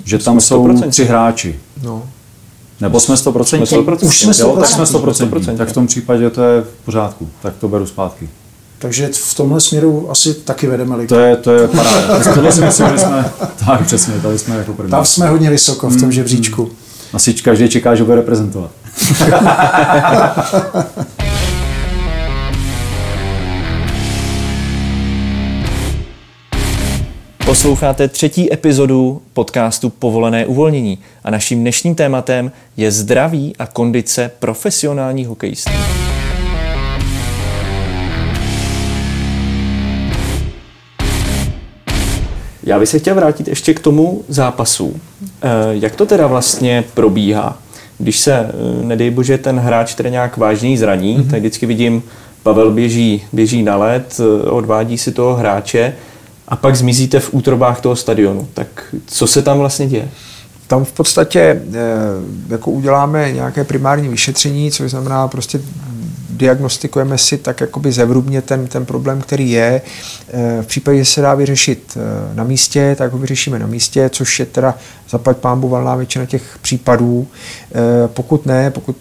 že 0.04 0.18
tam 0.18 0.40
jsou 0.40 0.82
tři 0.90 1.04
hráči. 1.04 1.60
No. 1.82 2.02
Nebo 2.80 3.00
jsme 3.00 3.14
100%? 3.14 3.64
Jsme 3.64 3.78
100%. 3.78 4.06
Už 4.06 4.20
jsme 4.20 4.32
100%. 4.32 4.40
Jo, 4.40 4.56
tak 4.56 4.68
jsme 4.68 4.84
100%. 4.84 5.30
100%. 5.30 5.56
Tak 5.56 5.68
v 5.68 5.72
tom 5.72 5.86
případě 5.86 6.30
to 6.30 6.42
je 6.42 6.62
v 6.62 6.84
pořádku. 6.84 7.28
Tak 7.42 7.54
to 7.60 7.68
beru 7.68 7.86
zpátky. 7.86 8.28
Takže 8.78 9.10
v 9.12 9.34
tomhle 9.34 9.60
směru 9.60 10.10
asi 10.10 10.34
taky 10.34 10.66
vedeme 10.66 10.96
ligu. 10.96 11.08
To 11.08 11.20
je, 11.20 11.36
to 11.36 11.52
je 11.52 11.68
paráda. 11.68 12.24
Tohle 12.34 12.52
si 12.52 12.60
myslím, 12.60 12.88
že 12.88 12.98
jsme, 12.98 13.30
tak 13.66 13.86
přesně, 13.86 14.20
tady 14.20 14.38
jsme 14.38 14.56
jako 14.56 14.72
první. 14.72 14.90
Tam 14.90 15.04
jsme 15.04 15.28
hodně 15.28 15.50
vysoko 15.50 15.88
v 15.88 15.96
tom 15.96 16.04
mm, 16.04 16.12
žebříčku. 16.12 16.62
Mm. 16.62 16.70
Asi 17.12 17.34
každý 17.34 17.68
čeká, 17.68 17.94
že 17.94 18.04
bude 18.04 18.16
reprezentovat. 18.16 18.70
Posloucháte 27.58 28.08
třetí 28.08 28.52
epizodu 28.52 29.22
podcastu 29.32 29.90
Povolené 29.90 30.46
uvolnění 30.46 30.98
a 31.24 31.30
naším 31.30 31.60
dnešním 31.60 31.94
tématem 31.94 32.52
je 32.76 32.92
zdraví 32.92 33.56
a 33.58 33.66
kondice 33.66 34.30
profesionální 34.38 35.24
hokejistů. 35.24 35.70
Já 42.62 42.78
bych 42.78 42.88
se 42.88 42.98
chtěl 42.98 43.14
vrátit 43.14 43.48
ještě 43.48 43.74
k 43.74 43.80
tomu 43.80 44.22
zápasu. 44.28 45.00
Eh, 45.42 45.48
jak 45.70 45.96
to 45.96 46.06
teda 46.06 46.26
vlastně 46.26 46.84
probíhá? 46.94 47.58
Když 47.98 48.18
se, 48.18 48.34
eh, 48.34 48.84
nedej 48.84 49.10
bože, 49.10 49.38
ten 49.38 49.58
hráč 49.58 49.94
tedy 49.94 50.10
nějak 50.10 50.36
vážněji 50.36 50.78
zraní, 50.78 51.18
mm-hmm. 51.18 51.30
tak 51.30 51.40
vždycky 51.40 51.66
vidím, 51.66 52.02
Pavel 52.42 52.70
běží, 52.70 53.22
běží 53.32 53.62
na 53.62 53.76
led, 53.76 54.20
eh, 54.20 54.50
odvádí 54.50 54.98
si 54.98 55.12
toho 55.12 55.34
hráče, 55.34 55.94
a 56.48 56.56
pak 56.56 56.76
zmizíte 56.76 57.20
v 57.20 57.34
útrobách 57.34 57.80
toho 57.80 57.96
stadionu. 57.96 58.48
Tak 58.54 58.94
co 59.06 59.26
se 59.26 59.42
tam 59.42 59.58
vlastně 59.58 59.86
děje? 59.86 60.08
Tam 60.66 60.84
v 60.84 60.92
podstatě 60.92 61.40
eh, 61.40 61.78
jako 62.48 62.70
uděláme 62.70 63.32
nějaké 63.32 63.64
primární 63.64 64.08
vyšetření, 64.08 64.70
což 64.70 64.90
znamená 64.90 65.28
prostě 65.28 65.60
diagnostikujeme 66.30 67.18
si 67.18 67.38
tak 67.38 67.60
jakoby 67.60 67.92
zevrubně 67.92 68.42
ten, 68.42 68.66
ten 68.66 68.86
problém, 68.86 69.20
který 69.20 69.50
je. 69.50 69.82
Eh, 70.28 70.62
v 70.62 70.66
případě, 70.66 70.98
že 70.98 71.04
se 71.04 71.20
dá 71.20 71.34
vyřešit 71.34 71.96
eh, 71.96 72.34
na 72.34 72.44
místě, 72.44 72.94
tak 72.98 73.12
ho 73.12 73.18
vyřešíme 73.18 73.58
na 73.58 73.66
místě, 73.66 74.10
což 74.12 74.40
je 74.40 74.46
teda 74.46 74.74
zaplať 75.10 75.36
pámbu 75.36 75.68
valná 75.68 75.96
většina 75.96 76.26
těch 76.26 76.58
případů. 76.62 77.26
Pokud 78.06 78.46
ne, 78.46 78.70
pokud 78.70 78.96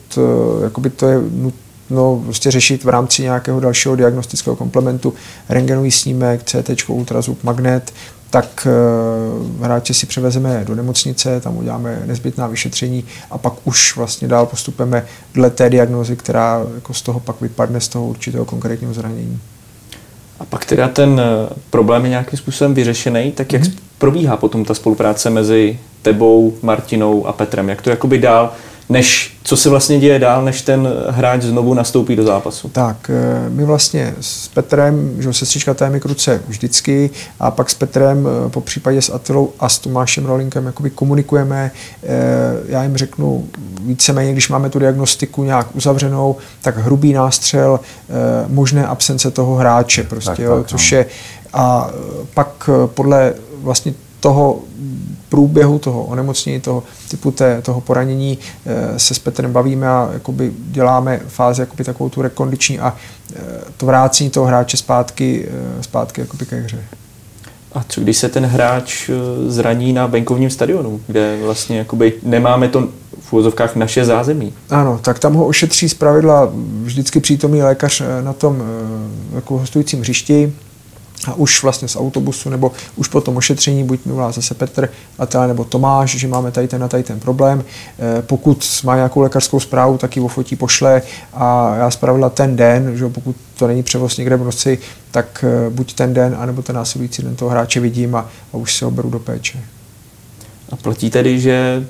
jakoby 0.63 0.89
to 0.89 1.07
je 1.07 1.17
nutné, 1.31 1.66
no, 1.89 2.21
prostě 2.23 2.52
řešit 2.52 2.84
v 2.84 2.89
rámci 2.89 3.21
nějakého 3.21 3.60
dalšího 3.60 3.95
diagnostického 3.95 4.56
komplementu 4.56 5.13
rengenový 5.50 5.91
snímek, 5.91 6.43
CT, 6.43 6.89
ultrazvuk, 6.89 7.43
magnet, 7.43 7.93
tak 8.30 8.67
uh, 8.67 9.63
hráče 9.65 9.93
si 9.93 10.06
převezeme 10.06 10.63
do 10.67 10.76
nemocnice, 10.76 11.41
tam 11.41 11.58
uděláme 11.58 12.04
nezbytná 12.06 12.47
vyšetření 12.47 13.04
a 13.32 13.38
pak 13.38 13.54
už 13.63 13.95
vlastně 13.95 14.28
dál 14.28 14.45
postupeme 14.45 15.06
dle 15.34 15.50
té 15.50 15.69
diagnozy, 15.69 16.15
která 16.15 16.62
jako 16.76 16.93
z 16.93 17.02
toho 17.02 17.19
pak 17.19 17.41
vypadne 17.41 17.82
z 17.82 17.88
toho 17.88 18.06
určitého 18.06 18.45
konkrétního 18.45 18.93
zranění. 18.93 19.39
A 20.39 20.45
pak 20.45 20.65
teda 20.65 20.88
ten 20.88 21.21
eh, 21.23 21.54
problém 21.69 22.04
je 22.04 22.10
nějakým 22.10 22.39
způsobem 22.39 22.73
vyřešený, 22.73 23.32
tak 23.32 23.54
jak 23.54 23.62
mm-hmm. 23.62 23.78
probíhá 23.97 24.38
potom 24.38 24.65
ta 24.65 24.73
spolupráce 24.73 25.30
mezi 25.30 25.80
tebou, 26.02 26.54
Martinou 26.62 27.28
a 27.28 27.34
Petrem? 27.34 27.69
Jak 27.69 27.82
to 27.82 27.89
jakoby 27.89 28.17
dál 28.17 28.54
než 28.89 29.38
co 29.43 29.58
se 29.58 29.69
vlastně 29.69 30.00
děje 30.00 30.19
dál, 30.19 30.45
než 30.45 30.62
ten 30.62 30.88
hráč 31.10 31.41
znovu 31.41 31.73
nastoupí 31.73 32.15
do 32.15 32.23
zápasu? 32.23 32.69
Tak, 32.69 33.10
eh, 33.10 33.50
my 33.50 33.65
vlastně 33.65 34.15
s 34.21 34.47
Petrem, 34.47 35.15
že 35.21 35.34
sestřička 35.34 35.73
témy 35.73 36.00
kruce 36.00 36.41
vždycky 36.47 37.10
a 37.39 37.52
pak 37.52 37.69
s 37.69 37.73
Petrem 37.73 38.28
eh, 38.28 38.50
po 38.50 38.62
případě 38.62 39.02
s 39.02 39.10
Atilou 39.10 39.54
a 39.60 39.69
s 39.69 39.80
Tomášem 39.80 40.26
Rolinkem 40.26 40.65
jakoby 40.65 40.89
komunikujeme. 40.89 41.71
Eh, 42.04 42.08
já 42.67 42.84
jim 42.84 42.97
řeknu 42.97 43.47
víceméně, 43.82 44.32
když 44.32 44.50
máme 44.50 44.69
tu 44.69 44.80
diagnostiku 44.80 45.43
nějak 45.43 45.76
uzavřenou, 45.76 46.36
tak 46.62 46.78
hrubý 46.78 47.13
nástřel, 47.13 47.80
možné 48.47 48.88
absence 48.88 49.32
toho 49.32 49.56
hráče 49.56 50.04
prostě, 50.04 50.30
tak, 50.30 50.39
jo, 50.39 50.58
tak, 50.58 50.67
což 50.67 50.91
no. 50.91 50.97
je 50.97 51.06
a 51.54 51.89
pak 52.34 52.69
podle 52.86 53.34
vlastně 53.62 53.93
toho 54.19 54.60
průběhu 55.29 55.79
toho 55.79 56.03
onemocnění, 56.03 56.59
toho 56.59 56.83
typu 57.09 57.31
té, 57.31 57.61
toho 57.61 57.81
poranění 57.81 58.37
eh, 58.65 58.99
se 58.99 59.13
s 59.13 59.19
Petrem 59.19 59.53
bavíme 59.53 59.87
a 59.87 60.09
jakoby 60.13 60.51
děláme 60.57 61.19
fázi 61.27 61.61
jakoby 61.61 61.83
takovou 61.83 62.09
tu 62.09 62.21
rekondiční 62.21 62.79
a 62.79 62.95
eh, 63.35 63.39
to 63.77 63.85
vrácení 63.85 64.29
toho 64.29 64.45
hráče 64.45 64.77
zpátky, 64.77 65.47
eh, 65.79 65.83
zpátky 65.83 66.21
jakoby 66.21 66.45
ke 66.45 66.55
hře. 66.55 66.83
A 67.73 67.85
co 67.89 68.01
když 68.01 68.17
se 68.17 68.29
ten 68.29 68.45
hráč 68.45 69.09
zraní 69.47 69.93
na 69.93 70.05
venkovním 70.05 70.49
stadionu, 70.49 71.01
kde 71.07 71.37
vlastně 71.43 71.77
jakoby 71.77 72.13
nemáme 72.23 72.69
to 72.69 72.87
v 73.19 73.33
úvozovkách 73.33 73.75
naše 73.75 74.05
zázemí? 74.05 74.53
Ano, 74.69 74.99
tak 75.03 75.19
tam 75.19 75.33
ho 75.33 75.47
ošetří 75.47 75.89
zpravidla 75.89 76.51
vždycky 76.83 77.19
přítomný 77.19 77.63
lékař 77.63 78.01
na 78.21 78.33
tom 78.33 78.63
jako 79.35 79.57
hostujícím 79.57 79.99
hřišti, 79.99 80.53
a 81.25 81.34
už 81.34 81.63
vlastně 81.63 81.88
z 81.88 81.95
autobusu 81.95 82.49
nebo 82.49 82.71
už 82.95 83.08
po 83.08 83.21
tom 83.21 83.38
ošetření, 83.38 83.84
buď 83.84 84.06
mi 84.06 84.12
volá 84.12 84.32
zase 84.32 84.53
Petr 84.53 84.89
a 85.19 85.25
teda, 85.25 85.47
nebo 85.47 85.63
Tomáš, 85.63 86.15
že 86.15 86.27
máme 86.27 86.51
tady 86.51 86.67
ten 86.67 86.84
a 86.84 86.88
tady 86.88 87.03
ten 87.03 87.19
problém. 87.19 87.63
Eh, 87.99 88.21
pokud 88.21 88.65
má 88.84 88.95
nějakou 88.95 89.21
lékařskou 89.21 89.60
zprávu, 89.60 89.97
tak 89.97 90.17
ji 90.17 90.27
fotí 90.27 90.56
pošle 90.56 91.01
a 91.34 91.75
já 91.75 91.91
zpravidla 91.91 92.30
ten 92.30 92.56
den, 92.56 92.97
že 92.97 93.10
pokud 93.10 93.36
to 93.58 93.67
není 93.67 93.84
převoz 93.84 94.17
někde 94.17 94.36
v 94.36 94.43
noci, 94.43 94.80
tak 95.12 95.45
eh, 95.47 95.69
buď 95.69 95.93
ten 95.93 96.13
den, 96.13 96.36
anebo 96.39 96.62
ten 96.62 96.75
následující 96.75 97.21
den 97.21 97.36
toho 97.36 97.51
hráče 97.51 97.80
vidím 97.80 98.15
a, 98.15 98.30
a 98.53 98.58
už 98.58 98.75
se 98.75 98.86
ho 98.86 98.91
beru 98.91 99.10
do 99.10 99.19
péče. 99.19 99.60
A 100.71 100.75
platí 100.75 101.10
tedy, 101.10 101.39
že 101.39 101.88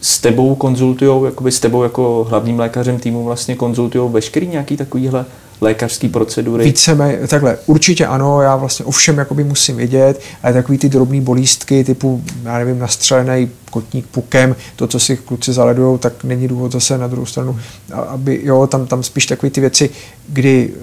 s 0.00 0.20
tebou 0.20 0.54
konzultují, 0.54 1.24
jakoby 1.24 1.52
s 1.52 1.60
tebou 1.60 1.82
jako 1.82 2.26
hlavním 2.30 2.58
lékařem 2.58 2.98
týmu 2.98 3.24
vlastně 3.24 3.54
konzultují 3.54 4.12
veškerý 4.12 4.46
nějaký 4.46 4.76
takovýhle 4.76 5.24
lékařské 5.60 6.08
procedury? 6.08 6.64
Víceme, 6.64 7.18
takhle, 7.28 7.58
určitě 7.66 8.06
ano, 8.06 8.42
já 8.42 8.56
vlastně 8.56 8.84
o 8.84 8.90
všem 8.90 9.18
jakoby 9.18 9.44
musím 9.44 9.76
vědět, 9.76 10.20
ale 10.42 10.52
takový 10.52 10.78
ty 10.78 10.88
drobné 10.88 11.20
bolístky 11.20 11.84
typu, 11.84 12.22
já 12.44 12.58
nevím, 12.58 12.78
nastřelený 12.78 13.50
kotník 13.70 14.06
pukem, 14.06 14.56
to, 14.76 14.86
co 14.86 15.00
si 15.00 15.16
kluci 15.16 15.52
zaledujou, 15.52 15.98
tak 15.98 16.24
není 16.24 16.48
důvod 16.48 16.72
zase 16.72 16.98
na 16.98 17.06
druhou 17.06 17.26
stranu, 17.26 17.58
aby, 17.92 18.40
jo, 18.42 18.66
tam, 18.66 18.86
tam 18.86 19.02
spíš 19.02 19.26
takové 19.26 19.50
ty 19.50 19.60
věci, 19.60 19.90
kdy, 20.28 20.74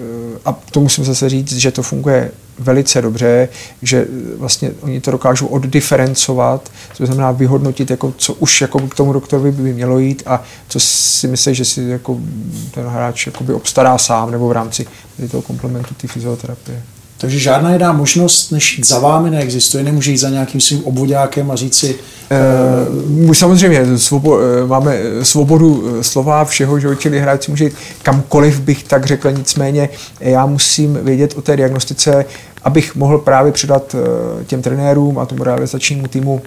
a 0.46 0.54
to 0.72 0.80
musím 0.80 1.06
zase 1.06 1.30
říct, 1.30 1.54
že 1.54 1.72
to 1.72 1.84
funguje 1.84 2.32
velice 2.60 3.02
dobře, 3.02 3.50
že 3.82 4.08
vlastně 4.38 4.72
oni 4.82 5.02
to 5.02 5.12
dokážou 5.12 5.48
oddiferencovat, 5.48 6.72
to 6.98 7.06
znamená 7.06 7.32
vyhodnotit, 7.32 7.92
jako, 7.92 8.14
co 8.18 8.34
už 8.34 8.62
jako 8.62 8.80
k 8.80 8.96
tomu 8.96 9.14
doktorovi 9.14 9.52
by 9.52 9.74
mělo 9.74 10.00
jít 10.00 10.24
a 10.26 10.44
co 10.68 10.80
si 10.80 11.28
myslí, 11.28 11.56
že 11.56 11.66
si 11.66 11.82
jako 11.82 12.20
ten 12.72 12.88
hráč 12.88 13.28
by 13.42 13.54
obstará 13.54 13.98
sám 13.98 14.32
nebo 14.32 14.48
v 14.48 14.52
rámci 14.52 14.88
toho 15.32 15.42
komplementu 15.42 15.94
té 15.94 16.08
fyzioterapie. 16.08 16.84
Takže 17.24 17.40
žádná 17.40 17.74
jiná 17.74 17.92
možnost, 17.92 18.52
než 18.52 18.78
jít 18.78 18.88
za 18.88 19.00
vámi, 19.00 19.30
neexistuje. 19.30 19.84
Nemůže 19.84 20.12
jít 20.12 20.18
za 20.18 20.30
nějakým 20.30 20.62
svým 20.62 20.86
obvodákem 20.86 21.52
a 21.52 21.56
říct 21.56 21.76
si... 21.76 21.96
E, 23.30 23.34
samozřejmě, 23.34 23.98
svobo, 23.98 24.40
eh, 24.40 24.68
máme 24.68 25.00
svobodu 25.22 25.98
slova, 26.02 26.46
všeho, 26.46 26.80
že 26.80 26.96
čili 26.96 27.20
hráč 27.20 27.44
si 27.44 27.52
může 27.52 27.64
jít 27.64 27.74
kamkoliv, 28.02 28.60
bych 28.60 28.84
tak 28.84 29.06
řekl, 29.06 29.32
nicméně 29.32 29.90
já 30.20 30.46
musím 30.46 31.00
vědět 31.02 31.34
o 31.38 31.42
té 31.42 31.58
diagnostice, 31.58 32.26
abych 32.64 32.96
mohl 32.96 33.18
právě 33.18 33.52
předat 33.52 33.96
těm 34.46 34.62
trenérům 34.62 35.20
a 35.20 35.26
tomu 35.26 35.44
realizačnímu 35.44 36.08
týmu 36.08 36.42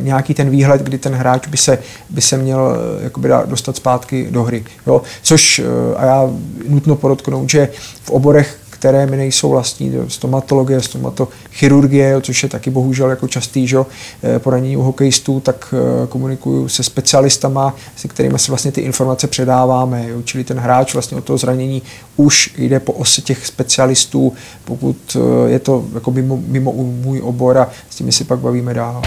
nějaký 0.00 0.34
ten 0.34 0.50
výhled, 0.50 0.82
kdy 0.82 0.98
ten 0.98 1.14
hráč 1.14 1.46
by 1.46 1.56
se, 1.56 1.78
by 2.10 2.20
se 2.20 2.36
měl 2.36 2.76
jakoby 3.00 3.28
dostat 3.46 3.76
zpátky 3.76 4.28
do 4.30 4.42
hry. 4.42 4.64
Jo? 4.86 5.02
Což, 5.22 5.62
a 5.96 6.04
já 6.04 6.30
nutno 6.68 6.96
podotknout, 6.96 7.50
že 7.50 7.68
v 8.02 8.10
oborech, 8.10 8.58
které 8.78 9.06
mi 9.06 9.16
nejsou 9.16 9.50
vlastní, 9.50 9.92
stomatologie, 10.08 10.80
stomatochirurgie, 10.80 12.20
což 12.20 12.42
je 12.42 12.48
taky 12.48 12.70
bohužel 12.70 13.10
jako 13.10 13.28
častý 13.28 13.66
že, 13.66 13.78
eh, 14.22 14.38
poranění 14.38 14.76
u 14.76 14.82
hokejistů, 14.82 15.40
tak 15.40 15.74
eh, 15.74 16.06
komunikuju 16.06 16.68
se 16.68 16.82
specialistama, 16.82 17.74
se 17.96 18.08
kterými 18.08 18.38
se 18.38 18.52
vlastně 18.52 18.72
ty 18.72 18.80
informace 18.80 19.26
předáváme. 19.26 20.08
Jo. 20.08 20.22
Čili 20.22 20.44
ten 20.44 20.58
hráč 20.58 20.94
vlastně 20.94 21.16
od 21.16 21.24
toho 21.24 21.38
zranění 21.38 21.82
už 22.16 22.54
jde 22.58 22.80
po 22.80 22.92
ose 22.92 23.22
těch 23.22 23.46
specialistů, 23.46 24.32
pokud 24.64 25.16
eh, 25.16 25.50
je 25.50 25.58
to 25.58 25.84
jako 25.94 26.10
mimo, 26.10 26.38
mimo 26.46 26.72
můj 26.72 27.20
obor 27.20 27.58
a 27.58 27.70
s 27.90 27.96
tím 27.96 28.12
si 28.12 28.24
pak 28.24 28.38
bavíme 28.38 28.74
dál. 28.74 29.02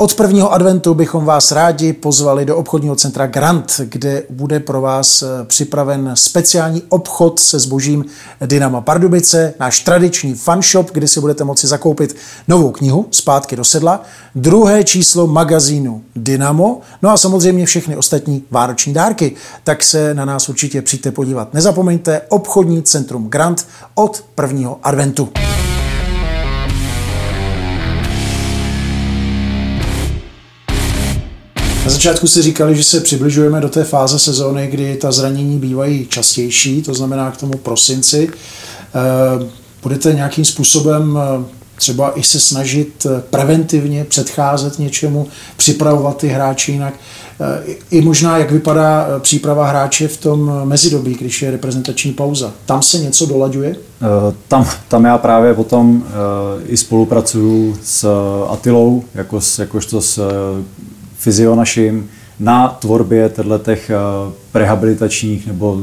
Od 0.00 0.14
prvního 0.14 0.52
adventu 0.52 0.94
bychom 0.94 1.24
vás 1.24 1.52
rádi 1.52 1.92
pozvali 1.92 2.44
do 2.44 2.56
obchodního 2.56 2.96
centra 2.96 3.26
Grant, 3.26 3.80
kde 3.84 4.22
bude 4.30 4.60
pro 4.60 4.80
vás 4.80 5.22
eh, 5.22 5.26
připraven 5.44 6.10
speciální 6.14 6.82
obchod 6.88 7.40
se 7.40 7.58
zbožím 7.58 8.04
Dynama 8.46 8.80
Pardubice, 8.80 9.54
náš 9.60 9.80
tradiční 9.80 10.34
fanshop, 10.34 10.90
kde 10.92 11.08
si 11.08 11.20
budete 11.20 11.44
moci 11.44 11.66
zakoupit 11.66 12.16
novou 12.48 12.70
knihu 12.70 13.06
Zpátky 13.10 13.56
do 13.56 13.64
sedla, 13.64 14.02
druhé 14.34 14.84
číslo 14.84 15.26
magazínu 15.26 16.02
Dynamo, 16.16 16.80
no 17.02 17.10
a 17.10 17.16
samozřejmě 17.16 17.66
všechny 17.66 17.96
ostatní 17.96 18.44
vánoční 18.50 18.94
dárky. 18.94 19.34
Tak 19.64 19.82
se 19.82 20.14
na 20.14 20.24
nás 20.24 20.48
určitě 20.48 20.82
přijďte 20.82 21.10
podívat. 21.10 21.54
Nezapomeňte 21.54 22.20
obchodní 22.28 22.82
centrum 22.82 23.28
Grant 23.28 23.66
od 23.94 24.24
prvního 24.34 24.78
adventu. 24.82 25.28
Na 31.90 31.94
začátku 31.94 32.26
si 32.26 32.42
říkali, 32.42 32.76
že 32.76 32.84
se 32.84 33.00
přibližujeme 33.00 33.60
do 33.60 33.68
té 33.68 33.84
fáze 33.84 34.18
sezóny, 34.18 34.66
kdy 34.66 34.96
ta 34.96 35.12
zranění 35.12 35.58
bývají 35.58 36.06
častější, 36.06 36.82
to 36.82 36.94
znamená 36.94 37.30
k 37.30 37.36
tomu 37.36 37.52
prosinci. 37.52 38.30
Eh, 38.30 39.46
budete 39.82 40.12
nějakým 40.12 40.44
způsobem 40.44 41.18
eh, 41.18 41.44
třeba 41.76 42.18
i 42.18 42.22
se 42.22 42.40
snažit 42.40 43.06
eh, 43.06 43.22
preventivně 43.30 44.04
předcházet 44.04 44.78
něčemu, 44.78 45.26
připravovat 45.56 46.16
ty 46.16 46.28
hráče 46.28 46.72
jinak. 46.72 46.94
I 47.90 48.00
možná, 48.00 48.38
jak 48.38 48.50
vypadá 48.50 49.06
příprava 49.18 49.66
hráče 49.66 50.08
v 50.08 50.16
tom 50.16 50.60
mezidobí, 50.64 51.14
když 51.14 51.42
je 51.42 51.50
reprezentační 51.50 52.12
pauza. 52.12 52.52
Tam 52.66 52.82
se 52.82 52.98
něco 52.98 53.26
dolaďuje? 53.26 53.76
Tam, 54.48 54.68
tam 54.88 55.04
já 55.04 55.18
právě 55.18 55.54
potom 55.54 56.04
i 56.66 56.76
spolupracuju 56.76 57.78
s 57.82 58.08
Atilou, 58.48 59.04
jako, 59.14 59.40
jakožto 59.58 60.00
s 60.00 60.22
fyzio 61.20 61.54
našim 61.54 62.08
na 62.40 62.68
tvorbě 62.68 63.30
těch 63.64 63.90
eh, 63.90 64.58
rehabilitačních 64.58 65.46
nebo 65.46 65.80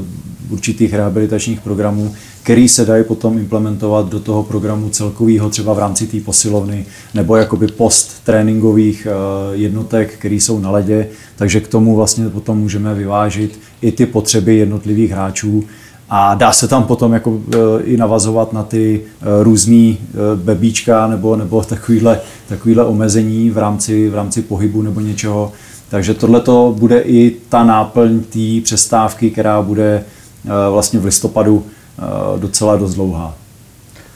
určitých 0.49 0.93
rehabilitačních 0.93 1.61
programů, 1.61 2.13
který 2.43 2.69
se 2.69 2.85
dají 2.85 3.03
potom 3.03 3.37
implementovat 3.37 4.09
do 4.09 4.19
toho 4.19 4.43
programu 4.43 4.89
celkového 4.89 5.49
třeba 5.49 5.73
v 5.73 5.79
rámci 5.79 6.07
té 6.07 6.19
posilovny 6.19 6.85
nebo 7.13 7.35
jakoby 7.35 7.67
post 7.67 8.23
tréninkových 8.23 9.07
eh, 9.07 9.55
jednotek, 9.55 10.13
které 10.13 10.35
jsou 10.35 10.59
na 10.59 10.71
ledě, 10.71 11.07
takže 11.35 11.59
k 11.59 11.67
tomu 11.67 11.95
vlastně 11.95 12.29
potom 12.29 12.57
můžeme 12.57 12.93
vyvážit 12.93 13.59
i 13.81 13.91
ty 13.91 14.05
potřeby 14.05 14.55
jednotlivých 14.55 15.11
hráčů 15.11 15.63
a 16.09 16.35
dá 16.35 16.51
se 16.51 16.67
tam 16.67 16.83
potom 16.83 17.13
jako 17.13 17.39
eh, 17.53 17.57
i 17.83 17.97
navazovat 17.97 18.53
na 18.53 18.63
ty 18.63 19.01
různý 19.41 19.97
bebíčka 20.35 21.07
nebo, 21.07 21.35
nebo 21.35 21.63
takovýhle 21.63 22.19
takovýhle 22.47 22.85
omezení 22.85 23.49
v 23.49 23.57
rámci, 23.57 24.09
v 24.09 24.15
rámci 24.15 24.41
pohybu 24.41 24.81
nebo 24.81 24.99
něčeho. 24.99 25.51
Takže 25.89 26.13
tohle 26.13 26.41
to 26.41 26.75
bude 26.77 26.99
i 26.99 27.35
ta 27.49 27.63
náplň 27.63 28.23
té 28.23 28.61
přestávky, 28.63 29.31
která 29.31 29.61
bude 29.61 30.03
eh, 30.45 30.49
vlastně 30.71 30.99
v 30.99 31.05
listopadu 31.05 31.65
eh, 31.65 32.39
docela 32.39 32.75
dost 32.75 32.93
dlouhá. 32.93 33.35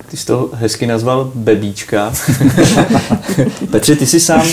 Ty 0.09 0.17
jsi 0.17 0.25
to 0.25 0.49
hezky 0.53 0.87
nazval 0.87 1.31
bebíčka. 1.35 2.13
Petře, 3.71 3.95
ty 3.95 4.05
jsi 4.05 4.19
sám 4.19 4.47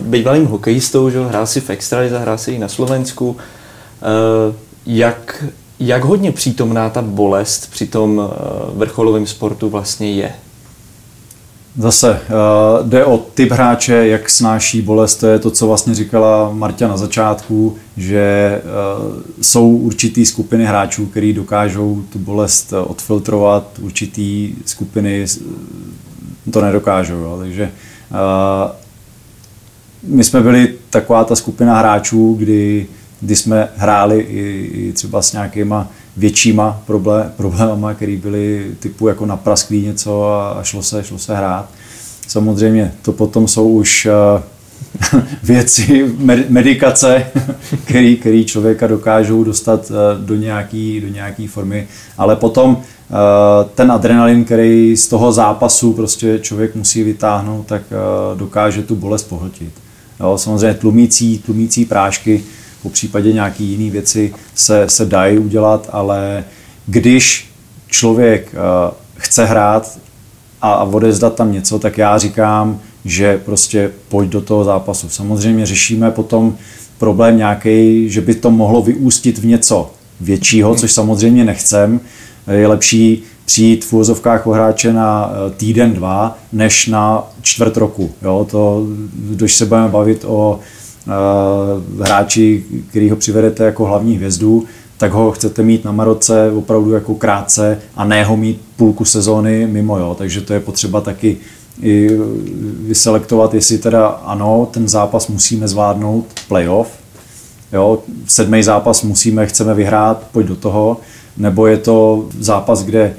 bývalým 0.00 0.46
hokejistou, 0.46 1.10
že? 1.10 1.24
hrál 1.24 1.46
si 1.46 1.60
v 1.60 1.70
Extralize, 1.70 2.18
hrál 2.18 2.38
si 2.38 2.52
i 2.52 2.58
na 2.58 2.68
Slovensku. 2.68 3.36
Jak, 4.86 5.44
jak 5.80 6.04
hodně 6.04 6.32
přítomná 6.32 6.90
ta 6.90 7.02
bolest 7.02 7.70
při 7.70 7.86
tom 7.86 8.18
uh, 8.18 8.24
vrcholovém 8.78 9.26
sportu 9.26 9.68
vlastně 9.68 10.12
je? 10.12 10.32
Zase 11.78 12.10
uh, 12.10 12.88
jde 12.88 13.04
o 13.04 13.18
typ 13.18 13.52
hráče, 13.52 14.06
jak 14.06 14.30
snáší 14.30 14.82
bolest, 14.82 15.16
to 15.16 15.26
je 15.26 15.38
to, 15.38 15.50
co 15.50 15.66
vlastně 15.66 15.94
říkala 15.94 16.50
Marta 16.52 16.88
na 16.88 16.96
začátku, 16.96 17.76
že 17.96 18.60
uh, 18.64 19.16
jsou 19.42 19.76
určitý 19.76 20.26
skupiny 20.26 20.64
hráčů, 20.64 21.06
který 21.06 21.32
dokážou 21.32 22.02
tu 22.12 22.18
bolest 22.18 22.72
eh, 22.72 22.76
odfiltrovat, 22.78 23.78
určitý 23.80 24.54
skupiny 24.66 25.26
to 26.52 26.60
nedokážou. 26.60 27.14
Jo. 27.14 27.36
Takže 27.38 27.70
uh, 28.10 28.70
my 30.02 30.24
jsme 30.24 30.40
byli 30.40 30.74
taková 30.90 31.24
ta 31.24 31.36
skupina 31.36 31.78
hráčů, 31.78 32.34
kdy, 32.38 32.86
kdy 33.20 33.36
jsme 33.36 33.68
hráli 33.76 34.20
i, 34.20 34.70
i 34.72 34.92
třeba 34.92 35.22
s 35.22 35.32
nějakýma 35.32 35.90
většíma 36.16 36.82
problém, 36.86 37.32
problémama, 37.36 37.94
které 37.94 38.16
byly 38.16 38.66
typu 38.78 39.08
jako 39.08 39.26
na 39.26 39.36
prasklý 39.36 39.82
něco 39.82 40.30
a 40.30 40.60
šlo 40.62 40.82
se, 40.82 41.04
šlo 41.04 41.18
se 41.18 41.36
hrát. 41.36 41.68
Samozřejmě 42.28 42.92
to 43.02 43.12
potom 43.12 43.48
jsou 43.48 43.68
už 43.68 44.08
uh, 45.14 45.20
věci, 45.42 46.14
medikace, 46.48 47.26
který, 47.84 48.16
který 48.16 48.44
člověka 48.44 48.86
dokážou 48.86 49.44
dostat 49.44 49.90
uh, 49.90 50.24
do 50.26 50.34
nějaké 50.34 50.98
do 51.00 51.08
nějaký 51.08 51.46
formy, 51.46 51.88
ale 52.18 52.36
potom 52.36 52.70
uh, 52.76 52.76
ten 53.74 53.92
adrenalin, 53.92 54.44
který 54.44 54.96
z 54.96 55.08
toho 55.08 55.32
zápasu 55.32 55.92
prostě 55.92 56.38
člověk 56.38 56.74
musí 56.74 57.02
vytáhnout, 57.02 57.66
tak 57.66 57.82
dokáže 58.34 58.82
tu 58.82 58.96
bolest 58.96 59.24
pohltit. 59.24 59.72
Jo, 60.20 60.38
samozřejmě 60.38 60.74
tlumící, 60.74 61.38
tlumící 61.38 61.84
prášky 61.84 62.44
po 62.86 62.90
případě 62.90 63.32
nějaké 63.32 63.64
jiné 63.64 63.90
věci 63.90 64.34
se, 64.54 64.84
se 64.88 65.04
dají 65.04 65.38
udělat, 65.38 65.88
ale 65.92 66.44
když 66.86 67.50
člověk 67.86 68.54
uh, 68.54 68.94
chce 69.16 69.44
hrát 69.44 69.98
a, 70.62 70.72
a 70.72 70.84
odezdat 70.84 71.34
tam 71.34 71.52
něco, 71.52 71.78
tak 71.78 71.98
já 71.98 72.18
říkám, 72.18 72.80
že 73.04 73.38
prostě 73.44 73.90
pojď 74.08 74.30
do 74.30 74.40
toho 74.40 74.64
zápasu. 74.64 75.08
Samozřejmě 75.08 75.66
řešíme 75.66 76.10
potom 76.10 76.56
problém 76.98 77.36
nějaký, 77.36 78.10
že 78.10 78.20
by 78.20 78.34
to 78.34 78.50
mohlo 78.50 78.82
vyústit 78.82 79.38
v 79.38 79.46
něco 79.46 79.90
většího, 80.20 80.74
což 80.74 80.92
samozřejmě 80.92 81.44
nechcem. 81.44 82.00
Je 82.50 82.66
lepší 82.66 83.22
přijít 83.44 83.84
v 83.84 83.92
úvozovkách 83.92 84.46
o 84.46 84.50
hráče 84.50 84.92
na 84.92 85.30
eh, 85.30 85.50
týden, 85.50 85.94
dva, 85.94 86.38
než 86.52 86.86
na 86.86 87.24
čtvrt 87.42 87.76
roku. 87.76 88.10
Jo, 88.22 88.46
to, 88.50 88.86
když 89.12 89.54
se 89.54 89.66
budeme 89.66 89.88
bavit 89.88 90.24
o 90.28 90.60
hráči, 92.02 92.64
který 92.90 93.10
ho 93.10 93.16
přivedete 93.16 93.64
jako 93.64 93.84
hlavní 93.84 94.16
hvězdu, 94.16 94.64
tak 94.98 95.12
ho 95.12 95.32
chcete 95.32 95.62
mít 95.62 95.84
na 95.84 95.92
Maroce 95.92 96.50
opravdu 96.50 96.92
jako 96.92 97.14
krátce 97.14 97.78
a 97.96 98.04
ne 98.04 98.24
ho 98.24 98.36
mít 98.36 98.60
půlku 98.76 99.04
sezóny 99.04 99.66
mimo. 99.66 99.98
Jo. 99.98 100.14
Takže 100.18 100.40
to 100.40 100.52
je 100.52 100.60
potřeba 100.60 101.00
taky 101.00 101.36
i 101.82 102.10
vyselektovat, 102.86 103.54
jestli 103.54 103.78
teda 103.78 104.06
ano, 104.06 104.68
ten 104.70 104.88
zápas 104.88 105.28
musíme 105.28 105.68
zvládnout 105.68 106.26
playoff, 106.48 106.88
jo, 107.72 107.98
sedmý 108.26 108.62
zápas 108.62 109.02
musíme, 109.02 109.46
chceme 109.46 109.74
vyhrát, 109.74 110.26
pojď 110.32 110.46
do 110.46 110.56
toho, 110.56 111.00
nebo 111.36 111.66
je 111.66 111.76
to 111.76 112.26
zápas, 112.40 112.82
kde 112.82 113.14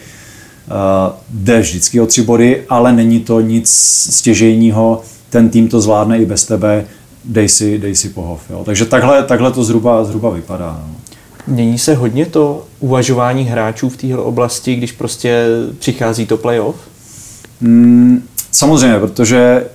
uh, 0.67 1.13
jde 1.29 1.59
vždycky 1.59 2.01
o 2.01 2.05
tři 2.05 2.21
body, 2.21 2.63
ale 2.69 2.93
není 2.93 3.19
to 3.19 3.41
nic 3.41 3.69
stěžejního, 4.09 5.01
ten 5.29 5.49
tým 5.49 5.67
to 5.67 5.81
zvládne 5.81 6.17
i 6.17 6.25
bez 6.25 6.45
tebe, 6.45 6.85
dej 7.27 7.49
si, 7.49 7.77
dej 7.77 7.95
si 7.95 8.09
pohov. 8.09 8.41
Jo. 8.49 8.63
Takže 8.65 8.85
takhle, 8.85 9.23
takhle 9.23 9.51
to 9.51 9.63
zhruba, 9.63 10.03
zhruba 10.03 10.29
vypadá. 10.29 10.83
No. 10.87 10.95
Mění 11.47 11.77
se 11.77 11.95
hodně 11.95 12.25
to 12.25 12.65
uvažování 12.79 13.43
hráčů 13.43 13.89
v 13.89 13.97
téhle 13.97 14.23
oblasti, 14.23 14.75
když 14.75 14.91
prostě 14.91 15.45
přichází 15.79 16.25
to 16.25 16.37
playoff? 16.37 16.75
Mm, 17.61 18.23
samozřejmě, 18.51 18.99
protože 18.99 19.65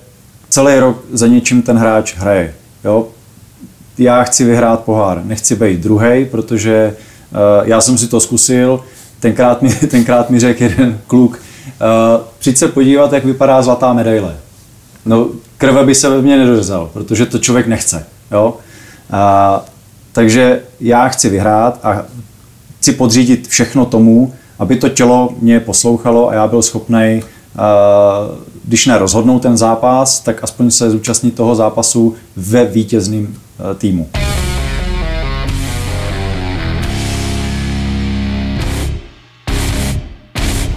celý 0.49 0.79
rok 0.79 1.05
za 1.13 1.27
něčím 1.27 1.63
ten 1.63 1.77
hráč 1.79 2.17
hraje. 2.17 2.55
Jo? 2.85 3.09
Já 3.99 4.23
chci 4.23 4.45
vyhrát 4.45 4.81
pohár, 4.85 5.25
nechci 5.25 5.57
být 5.57 5.81
druhý, 5.81 6.25
protože 6.31 6.97
uh, 7.33 7.69
já 7.69 7.81
jsem 7.81 7.99
si 7.99 8.09
to 8.09 8.21
zkusil, 8.21 8.81
tenkrát 9.21 9.63
mi, 9.63 9.75
tenkrát 9.91 10.31
mi 10.31 10.41
řekl 10.41 10.63
jeden 10.63 11.01
kluk, 11.07 11.33
uh, 11.33 12.25
přijď 12.39 12.57
se 12.57 12.69
podívat, 12.69 13.13
jak 13.13 13.25
vypadá 13.25 13.63
zlatá 13.63 13.93
medaile. 13.93 14.37
No, 15.07 15.29
krve 15.63 15.85
by 15.85 15.95
se 15.95 16.09
ve 16.09 16.23
mně 16.23 16.39
nedořezal, 16.39 16.91
protože 16.93 17.27
to 17.27 17.39
člověk 17.39 17.67
nechce. 17.67 18.07
Jo? 18.33 18.57
Uh, 19.13 19.63
takže 20.13 20.63
já 20.81 21.09
chci 21.09 21.29
vyhrát 21.29 21.81
a 21.83 22.03
chci 22.79 22.93
podřídit 22.93 23.49
všechno 23.49 23.85
tomu, 23.85 24.35
aby 24.59 24.77
to 24.77 24.89
tělo 24.89 25.35
mě 25.41 25.61
poslouchalo 25.61 26.29
a 26.29 26.35
já 26.35 26.47
byl 26.47 26.63
schopný, 26.63 27.23
když 28.65 28.87
ne 28.87 28.99
rozhodnout 28.99 29.43
ten 29.43 29.57
zápas, 29.57 30.21
tak 30.21 30.45
aspoň 30.45 30.71
se 30.71 30.91
zúčastnit 30.91 31.35
toho 31.35 31.55
zápasu 31.55 32.15
ve 32.37 32.65
vítězném 32.65 33.35
týmu. 33.79 34.09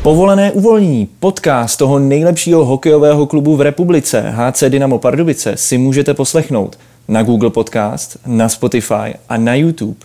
Povolené 0.06 0.52
uvolnění, 0.52 1.10
podcast 1.20 1.80
toho 1.80 2.00
nejlepšího 2.00 2.66
hokejového 2.66 3.26
klubu 3.26 3.56
v 3.56 3.62
republice, 3.62 4.34
HC 4.36 4.64
Dynamo 4.70 5.00
Pardubice, 5.00 5.58
si 5.58 5.78
můžete 5.78 6.14
poslechnout 6.14 6.80
na 7.08 7.24
Google 7.24 7.50
Podcast, 7.50 8.18
na 8.26 8.50
Spotify 8.50 9.14
a 9.30 9.38
na 9.38 9.56
YouTube. 9.56 9.98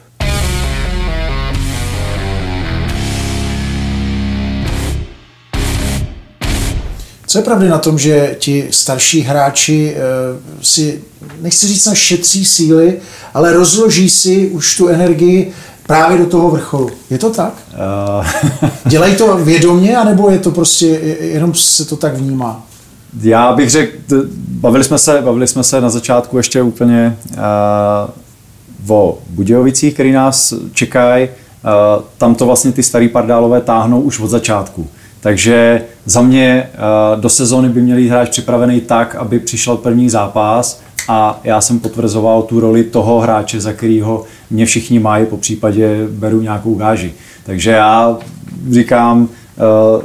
Co 7.27 7.39
je 7.39 7.45
pravdy 7.45 7.69
na 7.69 7.79
tom, 7.79 7.99
že 7.99 8.37
ti 8.39 8.69
starší 8.71 9.21
hráči 9.21 9.95
e, 9.97 10.01
si, 10.65 11.03
nechci 11.41 11.67
říct 11.67 11.87
na 11.87 11.95
šetří 11.95 12.45
síly, 12.45 12.99
ale 13.35 13.53
rozloží 13.53 14.11
si 14.11 14.49
už 14.49 14.77
tu 14.77 14.89
energii 14.89 15.53
právě 15.91 16.19
do 16.19 16.27
toho 16.27 16.51
vrcholu. 16.51 16.91
Je 17.11 17.19
to 17.19 17.31
tak? 17.31 17.53
Uh... 17.73 18.69
Dělají 18.87 19.17
to 19.17 19.37
vědomě, 19.37 19.97
anebo 19.97 20.31
je 20.31 20.39
to 20.39 20.51
prostě, 20.51 20.87
jenom 21.21 21.55
se 21.55 21.85
to 21.85 21.97
tak 21.97 22.15
vnímá? 22.15 22.67
Já 23.23 23.53
bych 23.53 23.71
řekl, 23.71 23.97
bavili 24.49 24.85
jsme 24.85 24.99
se, 24.99 25.23
bavili 25.23 25.47
jsme 25.47 25.65
se 25.65 25.81
na 25.81 25.91
začátku 25.91 26.37
ještě 26.37 26.63
úplně 26.63 27.17
uh, 28.87 28.97
o 28.97 29.19
Budějovicích, 29.31 29.95
který 29.95 30.13
nás 30.13 30.55
čekají. 30.73 31.29
Uh, 31.29 32.05
tam 32.19 32.35
to 32.35 32.47
vlastně 32.47 32.73
ty 32.73 32.83
starý 32.83 33.09
pardálové 33.09 33.61
táhnou 33.61 34.01
už 34.01 34.21
od 34.21 34.29
začátku. 34.29 34.87
Takže 35.21 35.83
za 36.05 36.23
mě 36.23 36.71
uh, 37.15 37.21
do 37.21 37.29
sezóny 37.29 37.69
by 37.69 37.83
měli 37.83 38.09
hráč 38.09 38.29
připravený 38.29 38.81
tak, 38.81 39.15
aby 39.15 39.39
přišel 39.39 39.77
první 39.77 40.11
zápas 40.11 40.81
a 41.09 41.41
já 41.45 41.61
jsem 41.61 41.79
potvrzoval 41.79 42.43
tu 42.43 42.61
roli 42.61 42.85
toho 42.85 43.21
hráče, 43.21 43.61
za 43.61 43.73
kterého 43.73 44.25
mě 44.51 44.67
všichni 44.67 44.99
mají, 44.99 45.27
po 45.27 45.37
případě 45.37 46.07
beru 46.11 46.41
nějakou 46.41 46.75
gáži. 46.75 47.13
Takže 47.45 47.71
já 47.71 48.19
říkám, 48.71 49.23
uh, 49.23 50.03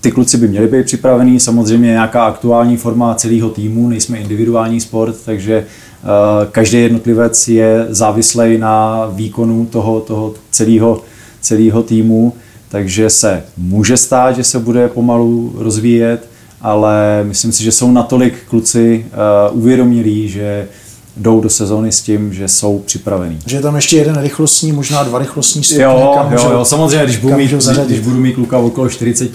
ty 0.00 0.12
kluci 0.12 0.36
by 0.36 0.48
měli 0.48 0.68
být 0.68 0.86
připravení, 0.86 1.40
samozřejmě 1.40 1.88
nějaká 1.88 2.24
aktuální 2.24 2.76
forma 2.76 3.14
celého 3.14 3.50
týmu, 3.50 3.88
nejsme 3.88 4.18
individuální 4.18 4.80
sport, 4.80 5.16
takže 5.24 5.66
uh, 6.02 6.50
každý 6.50 6.82
jednotlivec 6.82 7.48
je 7.48 7.86
závislý 7.88 8.58
na 8.58 9.06
výkonu 9.12 9.66
toho, 9.66 10.00
toho 10.00 10.34
celého, 10.50 11.00
celého 11.40 11.82
týmu, 11.82 12.32
takže 12.68 13.10
se 13.10 13.44
může 13.56 13.96
stát, 13.96 14.36
že 14.36 14.44
se 14.44 14.58
bude 14.58 14.88
pomalu 14.88 15.54
rozvíjet, 15.58 16.28
ale 16.66 17.24
myslím 17.24 17.52
si, 17.52 17.64
že 17.64 17.72
jsou 17.72 17.90
natolik 17.90 18.34
kluci 18.48 19.06
uh, 19.50 19.58
uvědomilí, 19.58 20.28
že 20.28 20.68
jdou 21.16 21.40
do 21.40 21.50
sezóny 21.50 21.92
s 21.92 22.02
tím, 22.02 22.32
že 22.32 22.48
jsou 22.48 22.78
připravení. 22.78 23.38
Že 23.46 23.56
je 23.56 23.62
tam 23.62 23.76
ještě 23.76 23.96
jeden 23.96 24.20
rychlostní, 24.20 24.72
možná 24.72 25.02
dva 25.02 25.18
rychlostní 25.18 25.64
stupně. 25.64 25.84
Jo, 25.84 26.12
kam 26.14 26.32
jo, 26.32 26.50
jo, 26.52 26.64
samozřejmě, 26.64 27.04
když 27.04 27.16
budu, 27.16 27.36
mít, 27.36 27.50
když 27.86 28.00
budu 28.00 28.16
mít 28.16 28.32
kluka 28.32 28.58
okolo 28.58 28.88
40, 28.88 29.30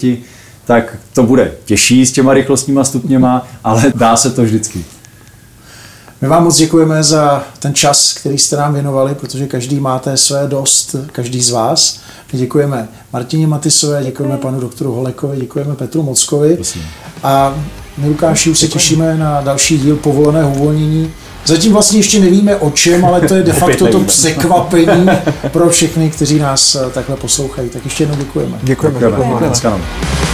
tak 0.64 0.98
to 1.14 1.22
bude 1.22 1.52
těžší 1.64 2.06
s 2.06 2.12
těma 2.12 2.34
rychlostníma 2.34 2.84
stupněma, 2.84 3.46
ale 3.64 3.92
dá 3.94 4.16
se 4.16 4.30
to 4.30 4.42
vždycky. 4.42 4.84
My 6.22 6.28
vám 6.28 6.44
moc 6.44 6.56
děkujeme 6.56 7.02
za 7.02 7.44
ten 7.58 7.74
čas, 7.74 8.12
který 8.12 8.38
jste 8.38 8.56
nám 8.56 8.74
věnovali, 8.74 9.14
protože 9.14 9.46
každý 9.46 9.80
máte 9.80 10.16
své 10.16 10.46
dost, 10.46 10.96
každý 11.12 11.40
z 11.40 11.50
vás. 11.50 12.00
My 12.32 12.38
děkujeme 12.38 12.88
Martině 13.12 13.46
Matisové, 13.46 14.04
děkujeme 14.04 14.36
panu 14.36 14.60
doktoru 14.60 14.92
Holekovi, 14.92 15.36
děkujeme 15.36 15.74
Petru 15.74 16.02
Mockovi. 16.02 16.54
Prosím. 16.54 16.82
A 17.22 17.54
my, 17.98 18.08
Lukáši, 18.08 18.50
už 18.50 18.58
se 18.58 18.68
těšíme 18.68 19.16
na 19.16 19.40
další 19.40 19.78
díl 19.78 19.96
povoleného 19.96 20.50
uvolnění. 20.50 21.10
Zatím 21.44 21.72
vlastně 21.72 21.98
ještě 21.98 22.20
nevíme 22.20 22.56
o 22.56 22.70
čem, 22.70 23.04
ale 23.04 23.20
to 23.20 23.34
je 23.34 23.42
de 23.42 23.52
facto 23.62 23.86
to 23.86 24.00
překvapení 24.00 25.06
pro 25.52 25.70
všechny, 25.70 26.10
kteří 26.10 26.38
nás 26.38 26.76
takhle 26.94 27.16
poslouchají. 27.16 27.68
Tak 27.68 27.84
ještě 27.84 28.02
jednou 28.02 28.16
děkujeme. 28.16 28.58
Děkujeme. 28.62 29.00
děkujeme. 29.00 29.24
děkujeme. 29.24 29.54
děkujeme. 29.54 30.31